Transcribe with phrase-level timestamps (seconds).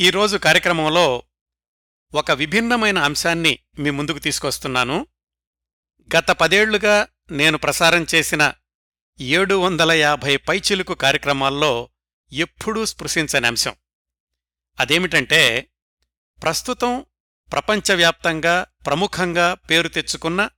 [0.00, 1.22] ఈరోజు కార్యక్రమంలో
[2.14, 5.06] ఒక విభిన్నమైన అంశాన్ని మీ ముందుకు తీసుకొస్తున్నాను.
[6.16, 8.54] గత పదేళ్ళుగా నేను ప్రసారం చేసిన
[9.20, 11.88] ఏడు వందల యాభై పైచిలుకు కార్యక్రమాల్లో
[12.32, 13.74] ఎప్పుడూ స్పృశించని అంశం.
[14.80, 15.70] అదేమిటంటే
[16.42, 17.06] ప్రస్తుతం
[17.52, 20.50] ప్రపంచవ్యాప్తంగా ప్రముఖంగా పేరు తెచ్చుకున్న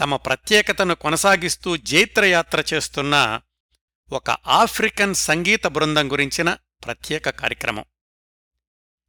[0.00, 3.40] తమ ప్రత్యేకతను కొనసాగిస్తూ జైత్రయాత్ర చేస్తున్న
[4.12, 7.84] ఒక ఆఫ్రికన్ సంగీత బృందం గురించిన ప్రత్యేక కార్యక్రమం.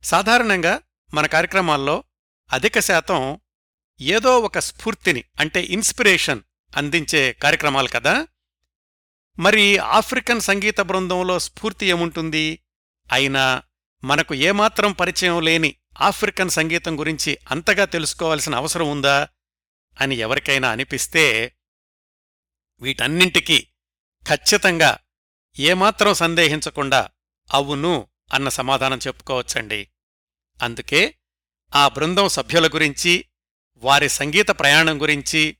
[0.03, 0.81] సాధారణంగా
[1.13, 2.03] మన కార్యక్రమాల్లో
[2.53, 3.39] అధిక శాతం
[4.01, 6.41] ఏదో ఒక స్ఫూర్తిని అంటే ఇన్స్పిరేషన్
[6.77, 8.27] అందించే కార్యక్రమాలు కదా?
[9.39, 12.59] మరి ఆఫ్రికన్ సంగీత బృందంలో స్ఫూర్తి ఏముంటుంది?
[13.11, 13.63] అయినా
[14.03, 19.27] మనకు ఏమాత్రం పరిచయం లేని ఆఫ్రికన్ సంగీతం గురించి అంతగా తెలుసుకోవాల్సిన అవసరం ఉందా?
[20.01, 21.55] అని ఎవరికైనా అనిపిస్తే
[22.81, 23.67] వీటన్నింటికీ
[24.27, 24.97] ఖచ్చితంగా
[25.59, 27.09] ఏమాత్రం సందేహించకుండా
[27.53, 29.87] అవును అన్న సమాధానం చెప్పుకోవచ్చండి.
[30.61, 31.15] అందుకే
[31.75, 33.25] ఆ బృందం సభ్యుల గురించి
[33.77, 35.57] వారి సంగీత ప్రయాణం గురించి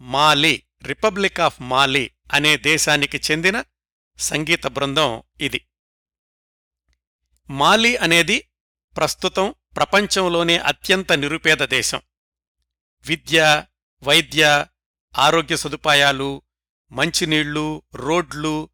[0.00, 3.64] మాలి రిపబ్లిక్ ఆఫ్ మాలి అనే దేశానికి చెందిన
[4.18, 5.66] సంగీత బృందం ఇది.
[7.50, 8.48] మాలి అనేది
[8.96, 12.00] ప్రస్తుతం ప్రపంచంలోనే అత్యంత నిరుపేద దేశం.
[13.06, 13.64] విద్య
[14.02, 14.66] వైద్య
[15.18, 16.42] ఆరోగ్య సదుపాయాలు
[16.92, 18.68] మంచినీళ్ళు రోడ్లు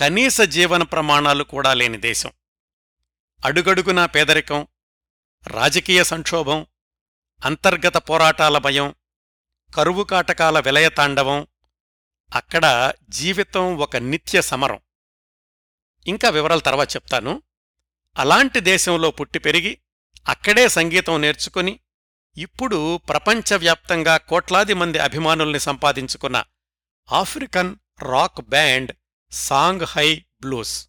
[0.00, 2.32] కనీస జీవన ప్రమాణాలు కూడా లేని దేశం.
[3.44, 4.66] అడుగడుగునా పేదరికం
[5.46, 6.66] రాజకీయ సంక్షోభం
[7.44, 8.94] అంతర్గత పోరాటాల భయం
[9.74, 11.46] కరువు కాటకాల విలయతాండవం
[12.34, 14.80] అక్కడ జీవితం ఒక నిత్య సమరం.
[16.06, 17.42] ఇంకా వివరాల తర్వాత చెప్తాను.
[18.16, 19.78] అలాంటి దేశంలో పుట్టి పెరిగి
[20.28, 21.80] అక్కడే సంగీతం నేర్చుకుని
[22.36, 26.44] ఇప్పుడు ప్రపంచవ్యాప్తంగా కోట్లాది మంది అభిమానుల్ని సంపాదించుకున్న
[27.12, 28.92] African rock band
[29.30, 30.88] Songhoy Blues.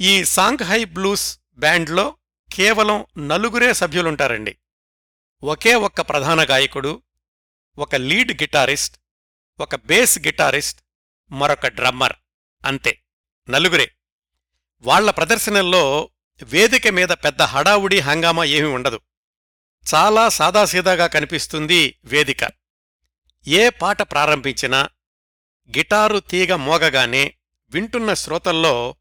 [0.00, 2.16] ఈ సాంగ్హై బ్లూస్ బ్యాండ్లో
[2.52, 4.58] కేవలం నలుగురే సభ్యులుంటారండి.
[5.44, 7.02] ఒకే ఒక్క ప్రధాన గాయకుడు
[7.78, 8.98] ఒక లీడ్ గిటారిస్ట్
[9.60, 10.80] ఒక బేస్ గిటారిస్ట్
[11.30, 12.12] మరొక డ్రమ్మర్.
[12.64, 13.02] అంతే
[13.50, 13.92] నలుగురే.
[14.78, 16.10] వాళ్ళ ప్రదర్శనల్లో
[16.42, 19.00] వేదిక మీద పెద్ద హడావుడి హంగామా ఏమీ ఉండదు.
[19.94, 22.50] చాలా సాదాసీదాగా కనిపిస్తుంది వేదిక.
[23.46, 24.88] ఏ పాట ప్రారంభించినా
[25.76, 27.34] గిటారు తీగ మోగగానే
[27.70, 28.94] వింటున్న శ్రోతల్లో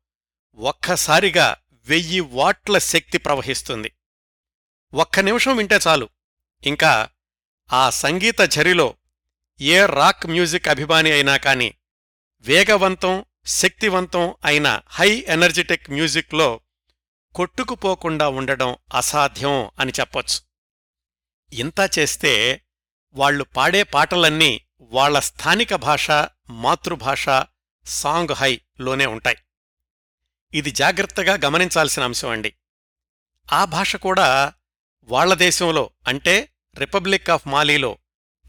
[0.56, 3.91] ఒక్కసారిగా వెయ్యి వాట్ల శక్తి ప్రవహిస్తుంది.
[4.94, 6.09] ఒక్క నిమిషం వింటే చాలు.
[6.63, 7.09] ఇంకా
[7.74, 8.95] ఆ సంగీత ఝరిలో
[9.62, 11.74] ఏ రాక్ మ్యూజిక్ అభిమాని అయినా కాని
[12.40, 16.59] వేగవంతం శక్తివంతం అయిన హై ఎనర్జెటిక్ మ్యూజిక్లో
[17.35, 20.40] కొట్టుకుపోకుండా ఉండడం అసాధ్యం అని చెప్పొచ్చు.
[21.56, 22.62] ఇంతా చేస్తే
[23.13, 26.12] వాళ్ళు పాడే పాటలన్నీ వాళ్ళ స్థానిక భాష
[26.50, 27.25] మాతృభాష
[27.85, 29.38] సాంగ్ హై లోనే ఉంటాయి.
[30.53, 32.53] ఇది జాగ్రత్తగా గమనించాల్సిన అంశం అండి.
[33.53, 34.53] ఆ భాష కూడా
[35.03, 37.97] వాళ్ళ దేశంలో అంటే రిపబ్లిక్ ఆఫ్ మాలీలో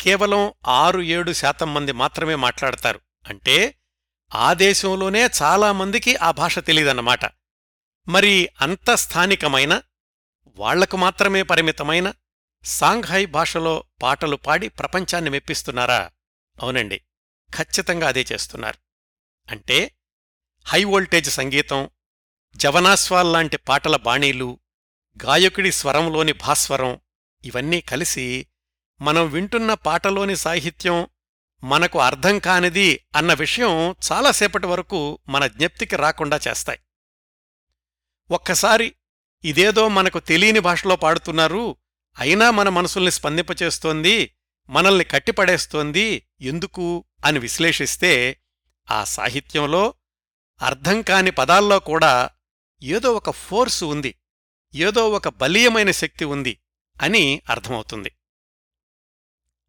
[0.00, 3.00] కేవలం ఆరు ఏడు శాతం మంది మాత్రమే మాట్లాడతారు.
[3.26, 3.74] అంటే
[4.34, 7.24] ఆ దేశంలోనే చాలామందికి ఆ భాష తెలియదన్నమాట
[8.08, 9.82] మరి అంత స్థానికమైన
[10.56, 12.12] వాళ్ళకు మాత్రమే పరిమితమైన
[12.64, 16.10] సాంఘాయ్ భాషలో పాటలు పాడి ప్రపంచాన్ని మెప్పిస్తున్నారా?
[16.62, 17.00] అవునండి.
[17.56, 18.78] ఖచ్చితంగా అదే చేస్తున్నారు.
[19.50, 19.96] అంటే
[20.64, 21.90] హై వోల్టేజ్ సంగీతం
[22.56, 24.60] జవనాస్వాల్లాంటి పాటల బాణీలు
[25.24, 27.00] గాయకుడి స్వరంలోని భాస్వరం
[27.44, 28.46] ఇవన్నీ కలిసి
[29.00, 31.06] మనం వింటున్న పాటలోని సాహిత్యం
[31.64, 36.78] మనకు అర్థం కానిది అన్న విషయం చాలాసేపటి వరకు మన జ్ఞప్తికి రాకుండా చేస్తాయి.
[38.30, 38.94] ఒక్కసారి
[39.44, 41.76] ఇదేదో మనకు తెలియని భాషలో పాడుతున్నారు
[42.18, 44.36] అయినా మన మనసుల్ని స్పందింపచేస్తోంది
[44.68, 48.40] మనల్ని కట్టిపడేస్తోంది ఎందుకు అని విశ్లేషిస్తే
[48.90, 49.94] ఆ సాహిత్యంలో
[50.62, 52.30] అర్థం కాని పదాల్లో కూడా
[52.82, 54.14] ఏదో ఒక ఫోర్సు ఉంది
[54.74, 56.60] ఏదో ఒక బలీయమైన శక్తి ఉంది
[57.02, 58.12] అని అర్థమవుతుంది.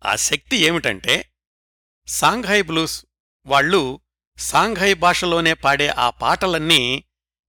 [0.05, 1.29] ఆ శక్తి ఏమిటంటే
[2.07, 3.05] సాంఘాయ్ బ్లూస్
[3.45, 3.99] వాళ్ళు
[4.37, 7.03] సాంఘాయ్ భాషలోనే పాడే ఆ పాటలన్నీ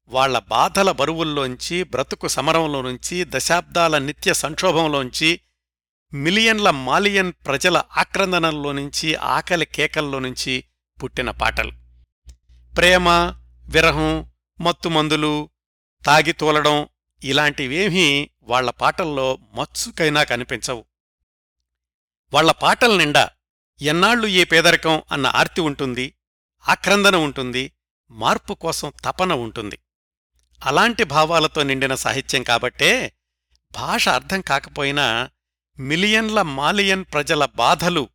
[0.09, 5.41] వాళ్ళ బాధల బరువుల్లోంచి బ్రతుకు సమరంలో నుంచి దశాబ్దాల నిత్య సంక్షోభంలోంచి
[6.13, 10.65] మిలియన్ల మాలియన్ ప్రజల ఆక్రందనల్లో నుంచి ఆకలి కేకల్లో నుంచి
[11.03, 11.73] పుట్టిన పాటలు.
[12.77, 13.09] ప్రేమ
[13.67, 15.51] విరహం మత్తుమందులు
[16.05, 16.89] తాగి తోలడం
[17.25, 20.85] ఇలాంటివేమీ వాళ్ళ పాటల్లో మత్సుకైనా కనిపించవు.
[22.33, 23.31] వాళ్ళ పాటల నిండా
[23.83, 26.15] ఎన్నాళ్ళు ఏ పేదరికం అన్న ఆర్తి ఉంటుంది
[26.69, 27.73] ఆక్రందన ఉంటుంది
[28.11, 29.79] మార్పు కోసం తపన ఉంటుంది.
[30.65, 33.13] అలాంటి భావాలతో నిండిన సాహిత్యం కాబట్టే
[33.73, 35.31] భాష అర్థం కాకపోయినా
[35.79, 38.09] మిలియన్ల మాలియన్ ప్రజల బాధలు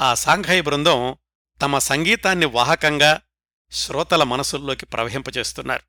[0.00, 1.16] ఆ సాంఘాయి బృందం
[1.62, 3.20] తమ సంగీతాన్ని వాహకంగా
[3.72, 5.82] శ్రోతల మనసుల్లోకి ప్రవహింపచేస్తున్నారు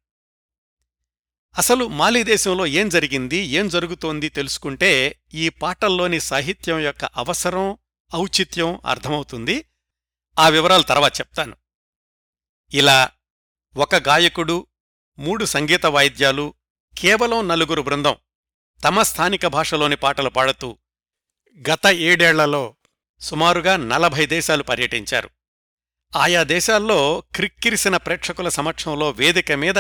[1.58, 7.78] అసలు మాలిదేశంలో ఏం జరిగింది ఏం జరుగుతోంది తెలుసుకుంటే ఈ పాటల్లోని సాహిత్యం యొక్క అవసరం
[8.16, 9.66] ఔచిత్యం అర్థమవుతుంది.
[10.40, 11.56] ఆ వివరాలు తర్వాత చెప్తాను.
[12.74, 13.10] ఇలా
[13.78, 14.68] ఒక గాయకుడు
[15.20, 16.54] మూడు సంగీత వాయిద్యాలు
[16.98, 18.16] కేవలం నలుగురు బృందం
[18.84, 20.78] తమ స్థానిక భాషలోని పాటలు పాడుతూ
[21.72, 22.76] గత ఏడేళ్ళలో
[23.20, 25.30] సుమారుగా నలభై దేశాలు పర్యటించారు.
[26.16, 29.76] ఆయా దేశాల్లో క్రిక్కిరిసిన ప్రేక్షకుల సమక్షంలో వేదిక మీద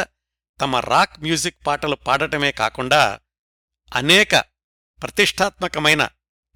[0.62, 3.19] తమ రాక్ మ్యూజిక్ పాటలు పాడటమే కాకుండా
[3.95, 4.36] అనేక
[5.01, 6.10] ప్రతిష్టాత్మకమైన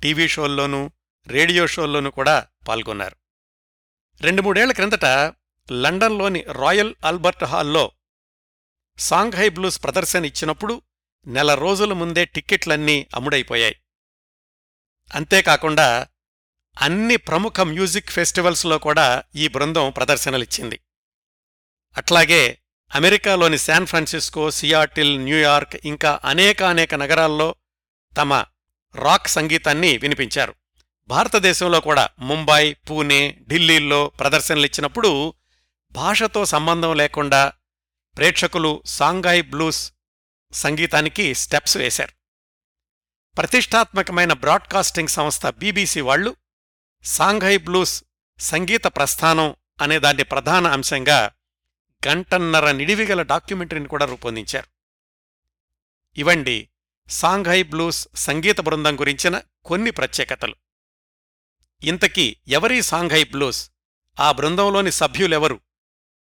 [0.04, 0.92] టీవీ షోల్లోనూ
[1.27, 3.16] రేడియో షోల్లోనూ కూడా పాల్గొన్నారు.
[4.22, 5.06] రెండు మూడేళ్ళ క్రిందట
[5.72, 7.92] లండన్లోని రాయల్ ఆల్బర్ట్ హాల్లో
[8.97, 10.81] సాంఘై బ్లూస్ ప్రదర్శన ఇచ్చినప్పుడు
[11.27, 13.75] నెల రోజుల ముందే టిక్కెట్లన్నీ అమ్ముడైపోయాయి.
[15.15, 16.07] అంతేకాకుండా
[16.81, 20.80] అన్ని ప్రముఖ మ్యూజిక్ ఫెస్టివల్స్లో కూడా ఈ బృందం ప్రదర్శనలిచ్చింది.
[21.97, 22.59] అట్లాగే
[22.95, 27.56] అమెరికాలోని శాన్ ఫ్రాన్సిస్కో సియాటిల్ న్యూయార్క్ ఇంకా అనేకానేక నగరాల్లో
[28.18, 28.33] తమ
[28.95, 30.56] రాక్ సంగీతాన్ని వినిపించారు.
[31.07, 35.33] భారతదేశంలో కూడా ముంబై పూణే ఢిల్లీల్లో ప్రదర్శనలిచ్చినప్పుడు
[35.91, 37.51] భాషతో సంబంధం లేకుండా
[38.17, 39.94] ప్రేక్షకులు సాంఘాయ్ బ్లూస్
[40.51, 42.12] సంగీతానికి స్టెప్స్ వేశారు.
[43.35, 46.35] ప్రతిష్టాత్మకమైన బ్రాడ్కాస్టింగ్ సంస్థ బీబీసీ వాళ్ళు
[47.03, 48.03] సాంఘై బ్లూస్
[48.39, 51.31] సంగీత ప్రస్థానం అనే దాన్ని ప్రధాన అంశంగా
[52.07, 54.67] గంటన్నర నిడివిగల డాక్యుమెంటరీని కూడా రూపొందించారు.
[56.17, 56.69] ఇవండి
[57.09, 60.56] సాంఘై బ్లూస్ సంగీత బృందం గురించిన కొన్ని ప్రత్యేకతలు.
[61.83, 63.71] ఇంతకీ ఎవరీ సాంఘై బ్లూస్?
[64.19, 65.59] ఆ బృందంలోని సభ్యులెవరు?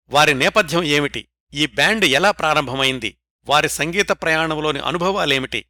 [0.09, 1.27] వారి నేపథ్యం ఏమిటి?
[1.53, 3.17] ఈ బ్యాండ్ ఎలా ప్రారంభమైంది?
[3.45, 5.65] వారి సంగీత ప్రయాణంలోని అనుభవాలేమిటి?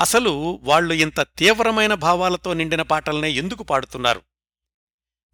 [0.00, 4.22] అసలు వాళ్ళు ఇంత తీవ్రమైన భావాలతో నిండిన పాటల్నే ఎందుకు పాడుతున్నారు?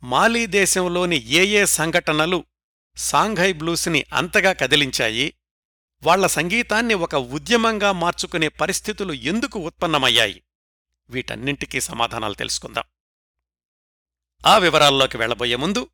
[0.02, 2.44] మాలీ దేశంలోని ఏ ఏ సంఘటనలు
[2.96, 5.34] సాంఘై బ్లూస్ని అంతగా కదిలించాయి?
[6.02, 10.42] వాళ్ళ సంగీతాన్ని ఒక ఉద్యమంగా మార్చుకునే పరిస్థితులు ఎందుకు ఉత్పన్నమయ్యాయి?
[11.10, 12.84] వీటన్నింటికీ సమాధానాలు తెలుసుకుందాం.
[14.46, 15.88] ఆ వివరాల్లోకి వెళ్ళబోయే ముందు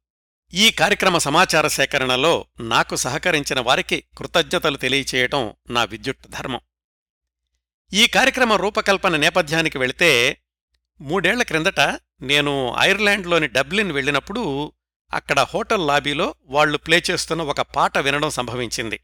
[0.54, 6.60] ఈ కార్యక్రమ సమాచార సేకరణలో నాకు సహకరించిన వారికి కృతజ్ఞతలు తెలియచేయటం నా విద్యుత్ ధర్మం.
[7.92, 10.40] ఈ కార్యక్రమ రూపకల్పన నేపథ్యానికి వెళితే
[11.00, 11.80] మూడేళ్ళ క్రిందట
[12.20, 14.72] నేను ఐర్లాండ్లోని డబ్లిన్ వెళ్ళినప్పుడు
[15.12, 19.00] అక్కడ హోటల్ లాబీలో వాళ్ళు ప్లే చేస్తున్న ఒక పాట వినడం సంభవించింది.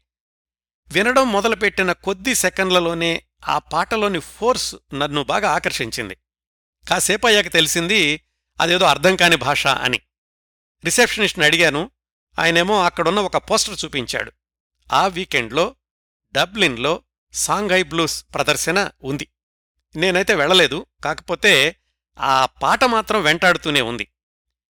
[0.89, 6.17] వినడం మొదలుపెట్టిన కొద్ది సెకండ్లలోనే ఆ పాటలోని ఫోర్స్ నన్ను బాగా ఆకర్షించింది.
[6.89, 8.21] కాసేపయ్యాక తెలిసింది
[8.59, 9.99] అదేదో అర్థం కాని భాష అని.
[10.85, 11.91] రిసెప్షనిస్ట్ని అడిగాను.
[12.39, 14.31] ఆయనేమో అక్కడున్న ఒక పోస్టర్ చూపించాడు.
[14.93, 15.75] ఆ వీకెండ్లో
[16.31, 17.03] డబ్లిన్లో
[17.33, 19.27] సాంఘై బ్లూస్ ప్రదర్శన ఉంది.
[19.95, 20.85] నేనైతే వెళ్ళలేదు.
[21.05, 21.75] కాకపోతే
[22.19, 24.07] ఆ పాట మాత్రం వెంటాడుతూనే ఉంది.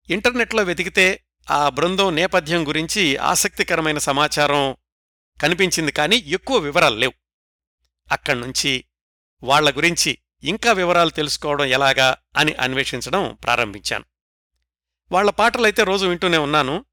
[0.10, 4.75] ఇంటర్నెట్లో వెతికితే ఆ బృందం నేపథ్యం గురించి ఆసక్తికరమైన సమాచారం
[5.41, 7.13] కనిపించింది కానీ ఎక్కువ వివరాలు లేవు.
[8.12, 8.86] అక్కడ్నుంచి
[9.44, 14.06] వాళ్ళ గురించి ఇంకా వివరాలు తెలుసుకోవడం ఎలాగా అని అన్వేషించడం ప్రారంభించాను.
[15.12, 16.86] వాళ్ళ పాటలైతే రోజు వింటూనే ఉన్నాను.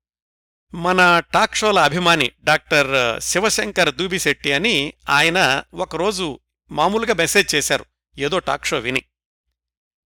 [0.74, 7.84] మన టాక్ షోల అభిమాని డాక్టర్ శివశంకర్ దూబిశెట్టి అని ఆయన ఒకరోజు మామూలుగా మెసేజ్ చేశారు
[8.18, 9.02] ఏదో టాక్ షో విని.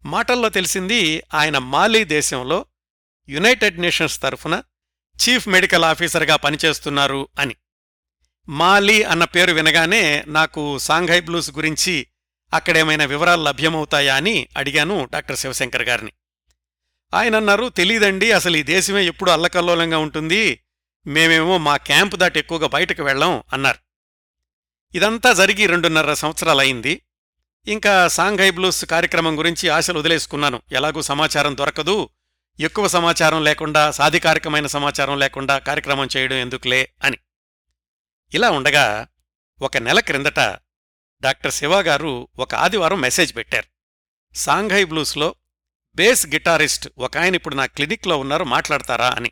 [0.04, 2.66] మాటల్లో తెలిసింది ఆయన మాలీ దేశంలో
[3.28, 4.62] యునైటెడ్ నేషన్స్ తరఫున
[5.16, 7.56] చీఫ్ మెడికల్ ఆఫీసర్గా పనిచేస్తున్నారు అని.
[8.48, 12.06] మాలీ అన్న పేరు వినగానే నాకు సాంఘై బ్లూస్ గురించి
[12.54, 16.12] అక్కడేమైనా వివరాలు లభ్యమవుతాయా అని అడిగాను డాక్టర్ శివశంకర్ గారిని.
[17.14, 20.64] ఆయన అన్నారు తెలీదండి అసలు ఈ దేశమే ఎప్పుడు అల్లకల్లోలంగా ఉంటుంది.
[21.06, 23.78] మేమేమో మా క్యాంపు దాటి ఎక్కువగా బయటకు వెళ్ళాం అన్నారు.
[24.94, 27.02] ఇదంతా జరిగి రెండున్నర సంవత్సరాలయింది
[27.66, 30.62] ఇంకా సాంఘై బ్లూస్ కార్యక్రమం గురించి ఆశలు వదిలేసుకున్నాను.
[30.72, 32.08] ఎలాగూ సమాచారం దొరకదు.
[32.60, 37.16] ఎక్కువ సమాచారం లేకుండా సాధికారికమైన సమాచారం లేకుండా కార్యక్రమం చేయడం ఎందుకులే అని.
[38.34, 39.06] ఇలా ఉండగా
[39.62, 40.40] ఒక నెల క్రిందట
[41.20, 43.64] డాక్టర్ శివగారు ఒక ఆదివారం మెసేజ్ పెట్టారు.
[44.36, 45.34] సాంఘై బ్లూస్లో
[46.00, 49.30] బేస్ గిటారిస్ట్ ఒక ఆయన ఇప్పుడు నా క్లినిక్లో ఉన్నారు మాట్లాడతారా అని.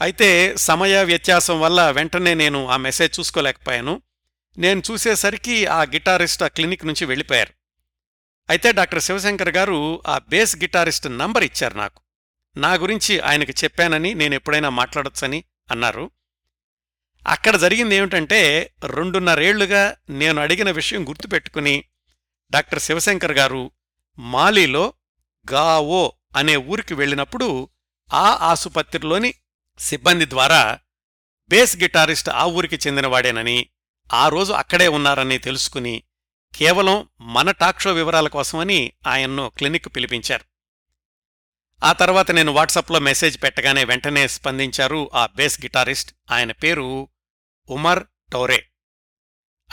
[0.00, 4.02] అయితే సమయ వ్యత్యాసం వల్ల వెంటనే నేను ఆ మెసేజ్ చూసుకోలేకపోయాను.
[4.58, 7.52] నేను చూసేసరికి ఆ గిటారిస్ట్ ఆ క్లినిక్ నుంచి వెళ్ళిపోయారు.
[8.50, 12.00] అయితే డాక్టర్ శివశంకర్ గారు ఆ బేస్ గిటారిస్ట్ నంబర్ ఇచ్చారు నాకు.
[12.56, 16.10] నా గురించి ఆయనకు చెప్పానని నేను ఎప్పుడైనా మాట్లాడొచ్చని అన్నారు.
[17.26, 21.84] అక్కడ జరిగింది ఏమిటంటే రెండున్నరేళ్ళుగా నేను అడిగిన విషయం గుర్తుపెట్టుకుని
[22.50, 23.70] డాక్టర్ శివశంకర్ గారు
[24.18, 24.92] మాలీలో
[25.52, 27.68] గావో అనే ఊరికి వెళ్ళినప్పుడు
[28.12, 29.34] ఆ ఆసుపత్రిలోని
[29.78, 30.78] సిబ్బంది ద్వారా
[31.48, 33.66] బేస్ గిటారిస్ట్ ఆ ఊరికి చెందినవాడేనని
[34.12, 36.02] ఆ రోజు అక్కడే ఉన్నారని తెలుసుకుని
[36.54, 40.44] కేవలం మన టాక్షో వివరాల కోసమని ఆయన్ను క్లినిక్ పిలిపించారు.
[41.84, 46.14] ఆ తర్వాత నేను వాట్సాప్లో మెసేజ్ పెట్టగానే వెంటనే స్పందించారు ఆ బేస్ గిటారిస్ట్.
[46.30, 47.08] ఆయన పేరు
[47.70, 48.68] ఉమర్ టౌరే.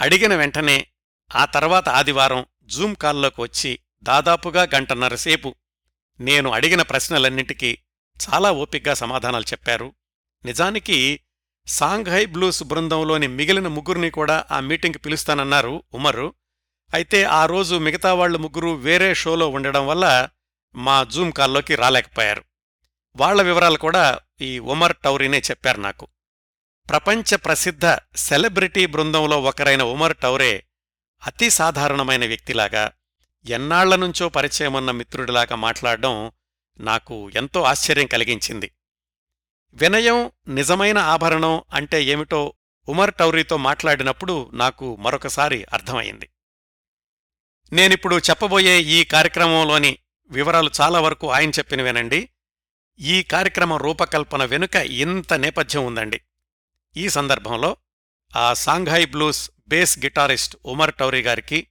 [0.02, 0.88] అడిగిన వెంటనే
[1.36, 5.56] ఆ తర్వాత ఆదివారం జూమ్ కాల్లోకి వచ్చి దాదాపుగా గంటన్నర సేపు
[6.20, 7.78] నేను అడిగిన ప్రశ్నలన్నింటికీ
[8.18, 9.94] చాలా ఓపిగ్గా సమాధానాలు చెప్పారు.
[10.46, 11.20] నిజానికి
[11.68, 16.34] సాంఘై బ్లూస్ బృందంలోని మిగిలిన ముగ్గురిని కూడా ఆ మీటింగ్ పిలుస్తానన్నారు ఉమరు.
[16.94, 20.30] అయితే ఆ రోజు మిగతా వాళ్ళు ముగ్గురు వేరే షోలో ఉండడం వల్ల
[20.76, 22.44] మా జూమ్ కాల్లోకి రాలేకపోయారు.
[23.16, 26.08] వాళ్ళ వివరాలు కూడా ఈ ఉమర్ టౌరీనే చెప్పారు నాకు.
[26.90, 30.64] ప్రపంచ ప్రసిద్ధ సెలబ్రిటీ బృందంలో ఒకరైన ఉమర్ టౌరే
[31.26, 32.92] అతి సాధారణమైన వ్యక్తిలాగా
[33.50, 36.32] ఎన్నాళ్ళనుంచో పరిచయమున్న మిత్రుడిలాగా మాట్లాడడం
[36.80, 38.72] నాకు ఎంతో ఆశ్చర్యం కలిగించింది.
[39.74, 42.54] వినయం నిజమైన ఆభరణం అంటే ఏమిటో
[42.90, 46.30] ఉమర్ టౌరీతో మాట్లాడినప్పుడు నాకు మరొకసారి అర్థమైంది
[47.74, 49.98] నేనిప్పుడు చెప్పబోయే ఈ కార్యక్రమంలోని
[50.30, 52.30] వివరాలు చాలా వరకు ఆయన చెప్పినవేనండి.
[53.00, 56.22] ఈ కార్యక్రమ రూపకల్పన వెనుక ఇంత నేపథ్యం ఉందండి.
[56.98, 57.78] ఈ సందర్భంలో
[58.36, 61.68] ఆ Songhoy Blues bass guitarist Oumar Toure గారికి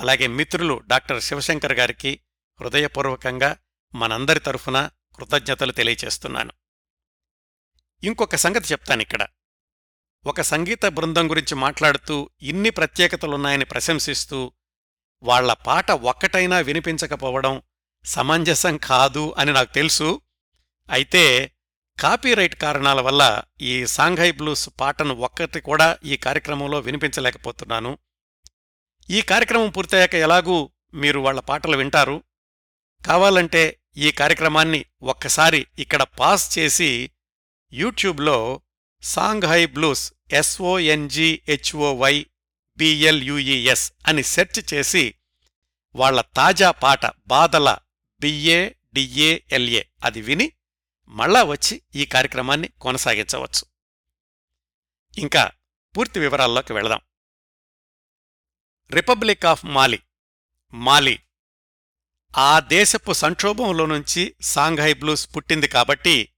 [0.00, 2.20] అలాగే మిత్రులు డాక్టర్ శివశంకర్ గారికి
[2.60, 3.56] హృదయపూర్వకంగా
[3.94, 6.52] మనందరి తరఫున కృతజ్ఞతలు తెలియచేస్తున్నాను.
[8.04, 9.26] ఇంకొక సంగతి చెప్తానిక్కడ
[10.26, 14.52] ఒక సంగీత బృందం గురించి మాట్లాడుతూ ఇన్ని ప్రత్యేకతలున్నాయని ప్రశంసిస్తూ
[15.22, 17.62] వాళ్ళ పాట ఒక్కటైనా వినిపించకపోవడం
[18.04, 20.20] సమంజసం కాదు అని నాకు తెలుసు.
[20.90, 21.52] అయితే
[22.00, 27.98] కాపీరైట్ కారణాల వల్ల ఈ సాంఘై బ్లూస్ పాటను ఒక్కటి కూడా ఈ కార్యక్రమంలో వినిపించలేకపోతున్నాను.
[29.10, 32.24] ఈ కార్యక్రమం పూర్తయ్యాక ఎలాగూ మీరు వాళ్ళ పాటలు వింటారు.
[33.06, 37.10] కావాలంటే ఈ కార్యక్రమాన్ని ఒక్కసారి ఇక్కడ పాస్ చేసి
[37.72, 38.60] యూట్యూబ్లో
[39.02, 42.26] సాంఘై బ్లూస్ ఎస్ఓఎన్జిహెచ్ఓవై
[42.78, 45.14] బిఎల్యుఈఎస్ అని సెర్చ్ చేసి
[45.94, 47.76] వాళ్ళ తాజా పాట బాదల
[48.20, 50.52] బిఏ డిఏఎల్ఏ అది విని
[51.08, 53.62] మళ్ళా వచ్చి ఈ కార్యక్రమాన్ని కొనసాగించవచ్చు.
[55.18, 55.50] ఇంకా
[55.96, 57.00] పూర్తి వివరాల్లోకి వెళదాం.
[58.92, 60.02] రిపబ్లిక్ ఆఫ్ మాలి
[60.74, 61.22] మాలి
[62.36, 66.28] ఆ దేశపు సంక్షోభంలో నుంచి సాంఘై బ్లూస్ పుట్టింది కాబట్టి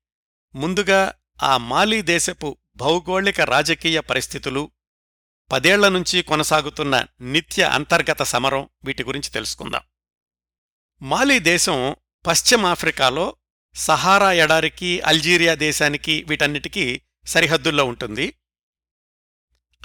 [0.54, 4.71] ముందుగా ఆ మాలీ దేశపు భౌగోళిక రాజకీయ పరిస్థితులు
[5.52, 9.83] పదేళ్ళ నుంచి కొనసాగుతున్న నిత్య అంతర్గత సమరం వీటి గురించి తెలుసుకుందాం.
[11.02, 13.37] మాలీ దేశం పశ్చిమాఫ్రికాలో
[13.75, 18.35] సహారా ఎడారికి అల్జీరియా దేశానికి వీటన్నిటికీ సరిహద్దుల్లో ఉంటుంది.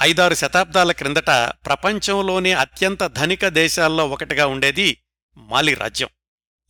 [0.02, 1.30] ఐదారు శతాబ్దాల క్రిందట
[1.66, 5.02] ప్రపంచంలోనే అత్యంత ధనిక దేశాల్లో ఒకటిగా ఉండేది
[5.38, 6.10] మాలి రాజ్యం.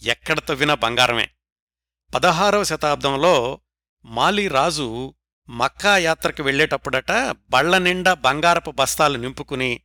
[0.04, 1.30] ఎక్కడ తవ్వినా బంగారమే.
[2.16, 3.60] పదహారవ శతాబ్దంలో
[4.06, 5.14] మాలి రాజు
[5.50, 7.12] మక్కా యాత్రకు వెళ్ళేటప్పుడట
[7.50, 9.82] బళ్ళ నిండా బంగారపు బస్తాలు నింపుకుని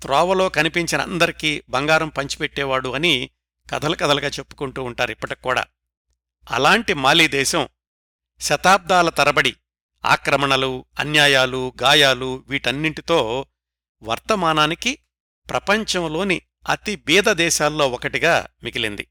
[0.00, 3.30] త్రోవలో కనిపించిన అందరికీ బంగారం పంచిపెట్టేవాడు అని
[3.74, 5.64] కథలు కథలుగా చెప్పుకుంటూ ఉంటారు ఇప్పటికి కూడా.
[6.50, 7.68] అలాంటి మాలీ దేశం
[8.40, 9.56] శతాబ్దాల తరబడి
[10.04, 13.46] ఆక్రమణలు అన్యాయాలు గాయాలు వీటన్నింటితో
[14.02, 14.98] వర్తమానానికి
[15.50, 19.08] ప్రపంచంలోని అతి బీద దేశాల్లో ఒకటిగా మిగిలింది.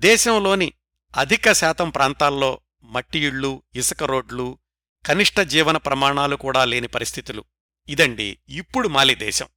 [0.00, 0.72] దేశంలోని
[1.16, 4.58] అధిక శాతం ప్రాంతాల్లో మట్టి ఇళ్ళు ఇసుక రోడ్లు
[5.06, 7.44] కనిష్ట జీవన ప్రమాణాలు కూడా లేని పరిస్థితులు.
[7.88, 9.48] ఇదండి ఇప్పుడు మాలి దేశం.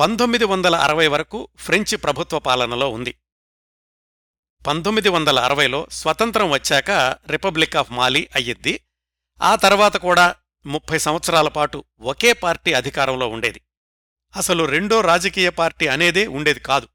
[0.00, 3.14] పంతొమ్మిది వందల అరవై వరకు ఫ్రెంచి ప్రభుత్వ పాలనలో ఉంది.
[4.66, 6.90] పంతొమ్మిది వందల అరవైలో స్వతంత్రం వచ్చాక
[7.26, 8.80] రిపబ్లిక్ ఆఫ్ మాలి అయ్యిద్ది.
[9.42, 10.34] ఆ తర్వాత కూడా
[10.66, 13.60] ముప్పై సంవత్సరాల పాటు ఒకే పార్టీ అధికారంలో ఉండేది.
[14.36, 16.88] అసలు రెండో రాజకీయ పార్టీ అనేదే ఉండేది కాదు.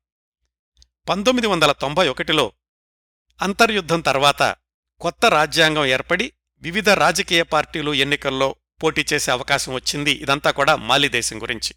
[1.09, 2.51] పంతొమ్మిది వందల తొంభై ఒకటిలో
[3.41, 4.55] అంతర్యుద్ధం తర్వాత
[5.00, 10.12] కొత్త రాజ్యాంగం ఏర్పడి వివిధ రాజకీయ పార్టీలు ఎన్నికల్లో పోటీ చేసే అవకాశం వచ్చింది.
[10.12, 11.75] ఇదంతా కూడా మాలి దేశం గురించి.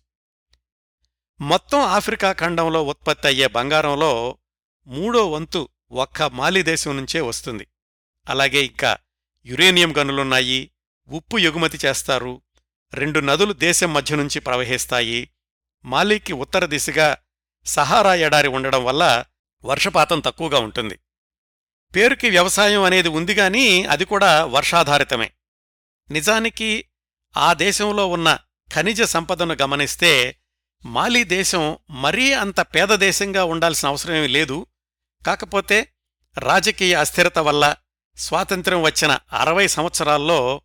[1.41, 4.39] మొత్తం ఆఫ్రికా ఖండంలో ఉత్పత్తి అయ్యే బంగారంలో
[4.87, 7.67] మూడో వంతు ఒక్క మాలి దేశం నుంచే వస్తుంది.
[8.29, 8.99] అలాగే ఇంకా
[9.47, 10.71] యురేనియం గనులున్నాయి
[11.09, 12.43] ఉప్పు ఎగుమతి చేస్తారు
[12.95, 15.31] రెండు నదులు దేశం మధ్య నుంచి ప్రవహిస్తాయి.
[15.85, 17.17] మాలికి ఉత్తర దిశగా
[17.65, 19.25] సహారా ఎడారి ఉండడం వల్ల
[19.65, 20.99] వర్షపాతం తక్కువగా ఉంటుంది.
[21.95, 25.31] పేరుకి వ్యవసాయం అనేది ఉందిగాని అది కూడా వర్షాధారితమే.
[26.11, 26.85] నిజానికి
[27.37, 28.39] ఆ దేశంలో ఉన్న
[28.75, 30.37] ఖనిజ సంపదను గమనిస్తే
[30.85, 34.67] మాలీ దేశం మరీ అంత పేద దేశంగా ఉండాల్సిన అవసరమేమీ లేదు.
[35.27, 35.93] కాకపోతే
[36.39, 37.77] రాజకీయ అస్థిరత వల్ల
[38.17, 40.63] స్వాతంత్ర్యం వచ్చిన అరవై సంవత్సరాల్లో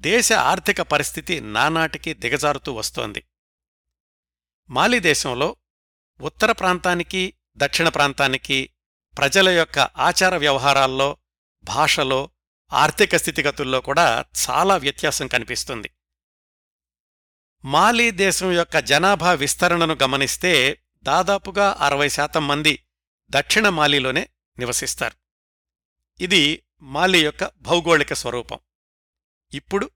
[0.00, 3.24] దేశ ఆర్థిక పరిస్థితి నానాటికి దిగజారుతూ వస్తోంది.
[4.70, 5.56] మాలి దేశంలో
[6.20, 8.70] ఉత్తర ప్రాంతానికి దక్షిణ ప్రాంతానికి
[9.18, 11.16] ప్రజల యొక్క ఆచార వ్యవహారాల్లో
[11.64, 12.30] భాషలో
[12.72, 15.90] ఆర్థిక స్థితిగతుల్లో కూడా చాలా వ్యత్యాసం కనిపిస్తుంది.
[17.64, 22.84] మాలీ దేశం యొక్క జనాభా విస్తరణను గమనిస్తే దాదాపుగా అరవై శాతం మంది
[23.34, 25.16] దక్షిణ మాలిలోనే నివసిస్తారు.
[26.22, 28.58] ఇది మాలి యొక్క భౌగోళిక స్వరూపం.
[29.54, 29.90] ఇప్పుడు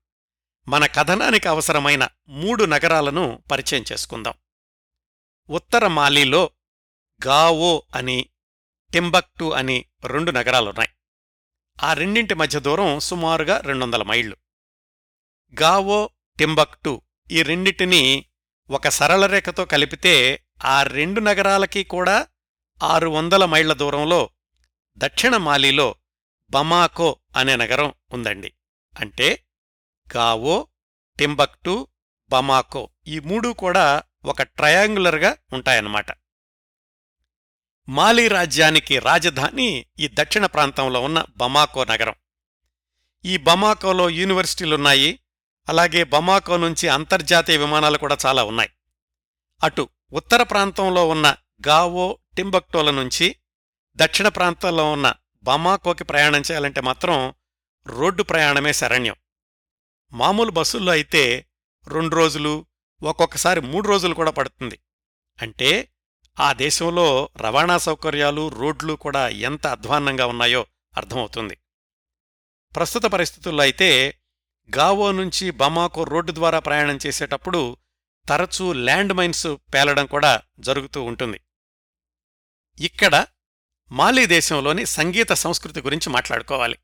[0.67, 4.33] మన కథనానికి అవసరమైన మూడు నగరాలను పరిచయం చేసుకుందాం.
[5.49, 6.49] ఉత్తర మాలీలో
[7.25, 8.29] గావో అని
[8.93, 10.89] టింబక్టు అని రెండు నగరాలున్నాయి.
[11.83, 14.37] ఆ రెండింటి మధ్య దూరం సుమారుగా రెండొందల మైళ్ళు.
[15.61, 17.01] గావో టింబక్టు
[17.31, 18.25] ఈ రెండింటినీ
[18.69, 22.27] ఒక సరళ రేఖతో కలిపితే ఆ రెండు నగరాలకి కూడా
[22.83, 24.29] ఆరు వందల మైళ్ళ దూరంలో
[24.97, 25.95] దక్షిణ మాలీలో
[26.49, 28.53] బమాకో అనే నగరం ఉందండి.
[28.99, 29.45] అంటే
[30.15, 30.67] గావో
[31.19, 31.87] టింబక్టు
[32.29, 36.05] బమాకో ఈ మూడు కూడా ఒక ట్రయాంగులర్గా ఉంటాయన్నమాట.
[37.89, 42.15] మాలీ రాజ్యానికి రాజధాని ఈ దక్షిణ ప్రాంతంలో ఉన్న బమాకో నగరం.
[43.25, 45.19] ఈ బమాకోలో యూనివర్సిటీలున్నాయి.
[45.69, 48.69] అలాగే బమాకో నుంచి అంతర్జాతీయ విమానాలు కూడా చాలా ఉన్నాయి.
[49.63, 51.35] అటు ఉత్తర ప్రాంతంలో ఉన్న
[51.65, 53.35] గావో టింబక్టోల నుంచి
[53.95, 57.33] దక్షిణ ప్రాంతంలో ఉన్న బమాకోకి ప్రయాణం చేయాలంటే మాత్రం
[57.87, 59.15] రోడ్డు ప్రయాణమే శరణ్యం.
[60.13, 61.47] మామూలు బస్సుల్లో అయితే
[61.87, 62.65] రెండు రోజులు
[63.03, 64.79] ఒక్కొక్కసారి మూడు రోజులు కూడా పడుతుంది.
[65.41, 65.89] అంటే
[66.39, 70.65] ఆ దేశంలో రవాణా సౌకర్యాలు రోడ్లు కూడా ఎంత అధ్వాన్నంగా ఉన్నాయో
[70.97, 71.57] అర్థమవుతుంది.
[72.75, 74.19] ప్రస్తుత పరిస్థితుల్లో అయితే
[74.77, 77.77] గావో నుంచి బమాకో రోడ్డు ద్వారా ప్రయాణం చేసేటప్పుడు
[78.29, 81.39] తరచూ ల్యాండ్ మైన్స్ పేలడం కూడా జరుగుతూ ఉంటుంది.
[82.79, 83.25] ఇక్కడ
[83.91, 86.77] మాలీ దేశంలోని సంగీత సంస్కృతి గురించి మాట్లాడుకోవాలి.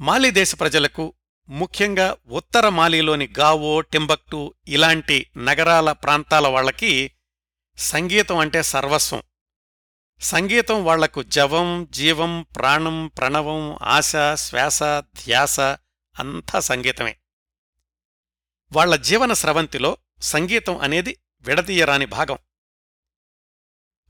[0.00, 1.14] మాలీ దేశ ప్రజలకు
[1.48, 7.10] ముఖ్యంగా ఉత్తర మాలీలోని గావో టింబక్టు ఇలాంటి నగరాల ప్రాంతాల వాళ్ళకి
[7.78, 9.22] సంగీతం అంటే సర్వస్వం.
[10.20, 17.16] సంగీతం వాళ్ళకు జవం జీవం ప్రాణం ప్రణవం ఆశ శ్వాస ధ్యాస అంతా సంగీతమే.
[18.72, 22.38] వాళ్ళ జీవన స్రవంతిలో సంగీతం అనేది విడదీయరాని భాగం.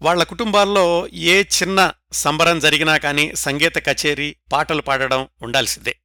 [0.03, 6.01] వాళ్ళ కుటుంబాల్లో ఏ చిన్న సంబరం జరిగినా కానీ సంగీత కచేరీ పాటలు పాడడం ఉండాల్సిందే.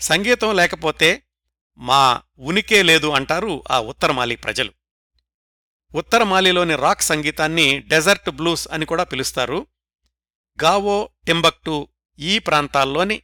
[0.00, 1.22] సంగీతం లేకపోతే
[1.78, 4.72] మా ఉనికే లేదు అంటారు ఆ ఉత్తరమాలి ప్రజలు.
[5.94, 9.66] ఉత్తరమాలిలోని రాక్ సంగీతాన్ని డెజర్ట్ బ్లూస్ అని కూడా పిలుస్తారు.
[10.62, 13.22] గావో టింబక్టు ఈ ప్రాంతాల్లోని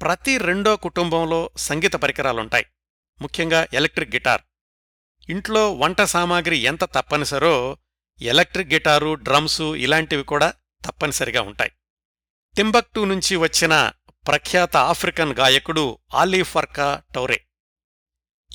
[0.00, 2.66] ప్రతి రెండో కుటుంబంలో సంగీత పరికరాలుంటాయి.
[3.22, 4.42] ముఖ్యంగా ఎలక్ట్రిక్ గిటార్.
[5.28, 7.76] ఇంట్లో వంట సామాగ్రి ఎంత తప్పనిసరో
[8.22, 10.54] ఎలక్ట్రిక్ గిటారు డ్రమ్సు ఇలాంటివి కూడా
[10.84, 11.72] తప్పనిసరిగా ఉంటాయి.
[12.56, 13.92] టింబక్టు నుంచి వచ్చిన
[14.26, 17.44] ప్రఖ్యాత ఆఫ్రికన్ గాయకుడు ఆలీఫర్కా టౌరే.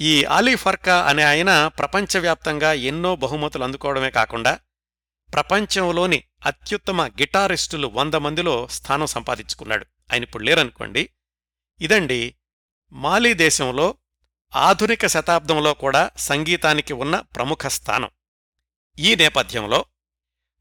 [0.02, 4.60] ఈ ఆలీఫర్కా అనే ఆయన ప్రపంచవ్యాప్తంగా ఎన్నో బహుమతులు అందుకోవడమే కాకుండా
[5.34, 9.86] ప్రపంచంలోని అత్యుత్తమ గిటారిస్టులు వంద మందిలో స్థానం సంపాదించుకున్నాడు.
[10.14, 11.10] ఆయన ఇప్పుడు లేరనుకోండి.
[11.82, 12.36] ఇదండి
[12.92, 13.98] మాలీ దేశంలో
[14.56, 18.10] ఆధునిక శతాబ్దంలో కూడా సంగీతానికి ఉన్న ప్రముఖ స్థానం.
[18.98, 19.86] ఈ నేపథ్యంలో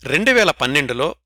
[0.04, 1.16] రెండు వేల పన్నెండులో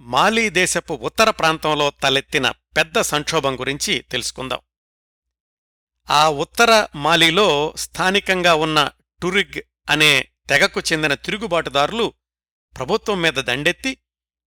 [0.00, 4.60] మాలీ దేశపు ఉత్తర ప్రాంతంలో తలెత్తిన పెద్ద సంక్షోభం గురించి తెలుసుకుందాం.
[6.10, 8.90] ఆ ఉత్తర మాలీలో స్థానికంగా ఉన్న
[9.22, 10.10] టురిగ్ అనే
[10.48, 12.14] తెగకు చెందిన తిరుగుబాటుదారులు
[12.76, 13.98] ప్రభుత్వం మీద దండెత్తి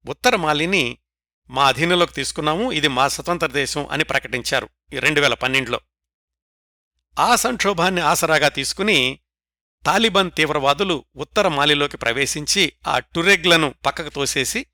[0.06, 0.98] ఉత్తర మాలిని
[1.50, 4.70] మా అధీనంలోకి తీసుకున్నాము ఇది మా స్వతంత్ర దేశం అని ప్రకటించారు
[5.00, 5.80] రెండు వేల పన్నెండులో
[7.20, 9.20] ఆ సంక్షోభాన్ని ఆసరాగా తీసుకుని
[9.86, 14.66] తాలిబాన్ తీవ్రవాదులు ఉత్తర మాలిలోకి ప్రవేశించి ఆ టురెగ్లను పక్కకు తోసేసి